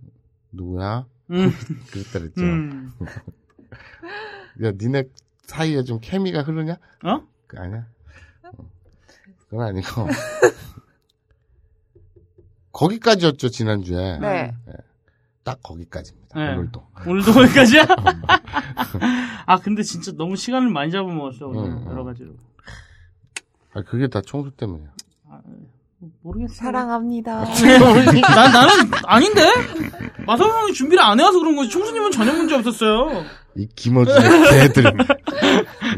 [0.52, 1.06] 누구야?
[1.32, 1.52] 음.
[1.92, 2.42] 그랬다 그랬죠.
[2.42, 2.92] 음.
[4.64, 5.04] 야 니네
[5.44, 6.78] 사이에 좀 케미가 흐르냐?
[7.04, 7.28] 어?
[7.48, 7.88] 그 아니야?
[8.44, 8.50] 어.
[9.50, 9.88] 그건 아니고
[12.72, 14.54] 거기까지였죠 지난주에 네.
[15.48, 16.56] 딱 거기까지입니다 네.
[16.56, 17.86] 오늘도 오늘도 거기까지야?
[19.48, 21.88] 아 근데 진짜 너무 시간을 많이 잡아먹었어 오늘 음, 음.
[21.90, 22.32] 여러 가지로.
[23.74, 24.90] 아 그게 다 청소 때문이야
[26.22, 26.54] 모르겠어.
[26.54, 27.46] 사랑합니다.
[28.36, 29.42] 난 나는 아닌데
[30.26, 31.70] 마사오 형이 준비를 안 해와서 그런 거지.
[31.70, 33.24] 총수님은 전혀 문제 없었어요.
[33.56, 34.84] 이 김어준의 개들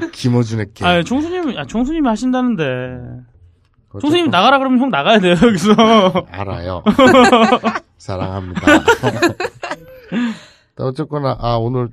[0.05, 2.63] 이 김어준의 개아 총수님, 아 총수님이 하신다는데.
[3.99, 5.73] 총수님 나가라 그러면 형 나가야 돼요 여기서.
[6.29, 6.83] 알아요
[7.99, 8.61] 사랑합니다
[10.79, 11.89] 어쨌거나 아 오늘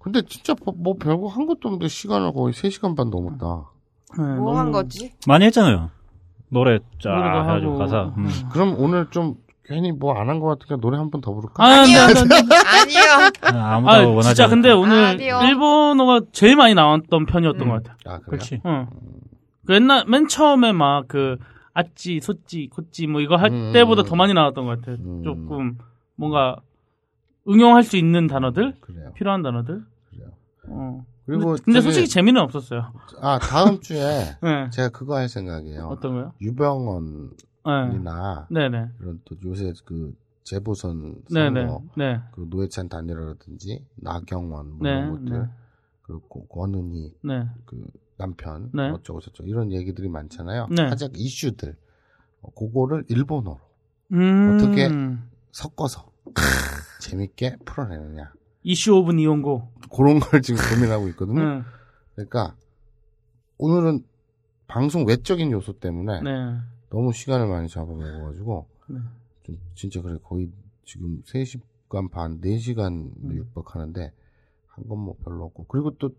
[0.00, 3.70] 근데 진짜 뭐, 뭐 별거 한 것도 없는데 시간을 거의 3시간 반 넘었다
[4.16, 5.12] 뭐한 거지?
[5.26, 5.90] 많이 했잖아요.
[6.50, 7.78] 노래 쫙 해가지고 하고.
[7.78, 8.12] 가사.
[8.16, 8.26] 음.
[8.50, 9.34] 그럼 오늘 좀
[9.66, 11.62] 괜히 뭐 안 한 것 같으니까 노래 한 번 더 부를까?
[11.62, 12.56] 아, 네, 네, 네.
[12.56, 13.30] 아니요.
[13.60, 14.78] 아, 아무도 아 원하지 진짜 않을 근데 거.
[14.78, 15.40] 오늘 아니요.
[15.44, 17.96] 일본어가 제일 많이 나왔던 편이었던 것 같아.
[18.06, 18.24] 아, 그래요?
[18.30, 18.62] 그렇지.
[18.64, 18.86] 응.
[19.66, 21.36] 그 옛날 맨 처음에 막 그
[21.74, 23.72] 아찌, 소찌, 코찌 뭐 이거 할 음.
[23.72, 24.92] 때보다 더 많이 나왔던 것 같아.
[25.00, 25.22] 음.
[25.22, 25.78] 조금
[26.16, 26.56] 뭔가
[27.48, 29.12] 응용할 수 있는 단어들, 그래요.
[29.14, 29.84] 필요한 단어들.
[30.10, 30.30] 그래요.
[30.68, 31.04] 어.
[31.26, 32.92] 그리고 근데, 근데 저기- 솔직히 재미는 없었어요.
[33.20, 33.98] 아, 다음 주에
[34.42, 34.70] 네.
[34.70, 35.86] 제가 그거 할 생각이에요.
[35.88, 36.32] 어떤 거요?
[36.40, 38.68] 유병원이나 네.
[38.68, 38.88] 네네.
[39.00, 40.14] 이런 또 요새 그
[40.44, 41.16] 재보선.
[41.28, 42.20] 선거 네.
[42.32, 44.90] 그 노회찬 단일화라든지 나경원 뭐 네.
[44.90, 45.48] 이런 것들 네.
[46.02, 47.46] 그리고 고- 권은희 네.
[47.66, 47.84] 그
[48.18, 48.90] 남편 네.
[48.90, 50.66] 어쩌고 저쩌고 이런 얘기들이 많잖아요.
[50.70, 50.82] 네.
[50.82, 51.76] 하자 이슈들
[52.42, 53.58] 어, 그거를 일본어로
[54.12, 54.54] 음.
[54.56, 54.88] 어떻게?
[55.52, 56.10] 섞어서
[57.00, 58.32] 재밌게 풀어내느냐
[58.64, 59.72] 이슈 오브 니온고.
[59.94, 61.40] 그런 걸 지금 고민하고 있거든요.
[61.58, 61.62] 네.
[62.14, 62.54] 그러니까
[63.56, 64.04] 오늘은
[64.66, 66.30] 방송 외적인 요소 때문에 네.
[66.90, 68.98] 너무 시간을 많이 잡아먹어가지고 네.
[69.44, 70.50] 좀 진짜 그래 거의
[70.84, 73.32] 지금 3시간 반, 4시간 음.
[73.36, 74.12] 육박하는데
[74.66, 76.10] 한 건 뭐 별로 없고 그리고 또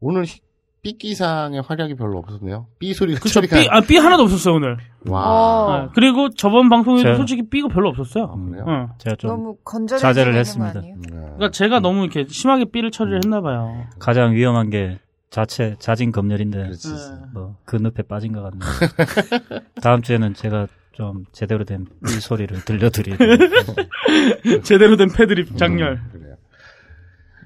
[0.00, 0.40] 오늘 히-
[0.84, 2.66] 삐끼상의 활약이 별로 없었네요.
[2.78, 3.34] 삐 소리가 그쵸.
[3.40, 4.76] 처리가 삐, 아, 삐 하나도 없었어요, 오늘.
[5.08, 5.88] 와 어, 네.
[5.94, 8.24] 그리고 저번 방송에도 제가- 솔직히 삐가 별로 없었어요.
[8.24, 8.64] 아, 그래요?
[8.68, 8.88] 응.
[8.98, 10.00] 제가 좀 너무 건전해.
[10.00, 10.80] 자제를 했습니다.
[10.80, 10.94] 네.
[11.10, 13.84] 그러니까 제가 너무 이렇게 심하게 삐를 처리를 했나 봐요.
[13.98, 14.98] 가장 위험한 게
[15.30, 16.88] 자체 자진 검열인데 그렇지.
[16.92, 16.96] 네.
[17.32, 18.70] 뭐그 늪에 빠진 것 같네요.
[19.82, 23.16] 다음 주에는 제가 좀 제대로 된삐 소리를 들려드리고
[24.62, 26.00] 제대로 된 패드립 장렬.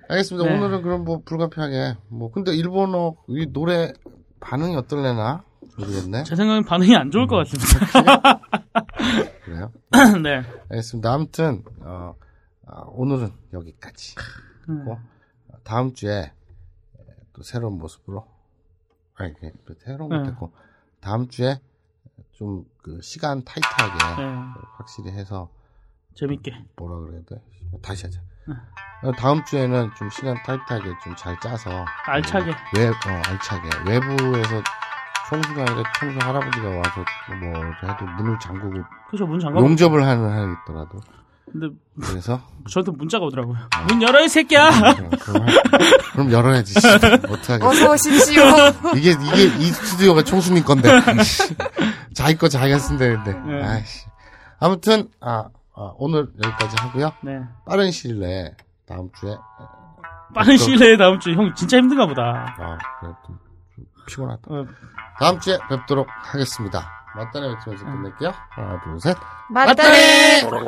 [0.09, 0.48] 알겠습니다.
[0.48, 0.56] 네.
[0.56, 3.92] 오늘은 그럼 뭐 불가피하게 뭐 근데 일본어 이 노래
[4.40, 5.44] 반응이 어떨래나
[5.78, 6.24] 모르겠네.
[6.24, 8.40] 제 생각엔 반응이 안 좋을 것 같습니다.
[9.44, 9.72] 그래요.
[10.22, 10.42] 네.
[10.70, 11.12] 알겠습니다.
[11.12, 12.14] 아무튼 어,
[12.66, 14.14] 아, 오늘은 여기까지.
[14.84, 14.98] 고
[15.64, 16.32] 다음 주에
[17.32, 18.26] 또 새로운 모습으로
[19.14, 19.32] 아니
[19.64, 20.18] 그 새로운 네.
[20.18, 20.52] 못했고
[21.00, 21.61] 다음 주에
[22.32, 24.28] 좀 그 시간 타이트하게 네.
[24.78, 25.50] 확실히 해서
[26.14, 26.52] 재밌게.
[26.76, 27.42] 뭐라 그래야 돼?
[27.82, 28.22] 다시 하자.
[29.03, 32.51] 어, 다음 주에는 좀 시간 타이트하게 좀 잘 짜서 알차게.
[32.76, 32.92] 외, 어,
[33.28, 34.62] 알차게 외부에서
[35.28, 37.05] 총수가 아니라 총수 할아버지가 와서
[37.40, 39.61] 뭐 해도 문을 잠그고 그죠, 문 잠가.
[39.61, 41.01] 용접을 하는 한이 있더라도
[41.51, 41.66] 근데
[42.03, 43.57] 그래서 저한테 문자가 오더라고요.
[43.88, 44.68] 문 열어 이 새끼야.
[44.68, 45.46] 어, 그럼,
[46.12, 46.78] 그럼 열어야지.
[46.78, 46.86] 씨.
[46.88, 47.66] 어떡하겠어.
[47.68, 48.42] 어서 오십시오.
[48.96, 50.90] 이게 이게 이 스튜디오가 총수님 건데
[52.14, 53.32] 자기 거 자기가 쓴다는데.
[53.32, 53.62] 네.
[53.64, 54.07] 아이씨.
[54.61, 55.44] 아무튼 아,
[55.80, 57.12] 아, 오늘 여기까지 하고요.
[57.22, 57.40] 네.
[57.64, 58.54] 빠른 시일 내에
[58.86, 59.36] 다음 주에
[60.34, 62.22] 빠른 또- 시일 내에 다음 주에 형 진짜 힘든가 보다.
[62.58, 63.38] 아 그래 좀,
[63.74, 64.40] 좀 피곤하다.
[64.48, 64.66] 어,
[65.20, 66.90] 다음 주에 뵙도록 하겠습니다.
[67.14, 68.32] 맞다네 외치면서 끝낼게요.
[68.50, 69.16] 하나 둘 셋.
[69.50, 70.42] 맞다네.
[70.44, 70.58] 마법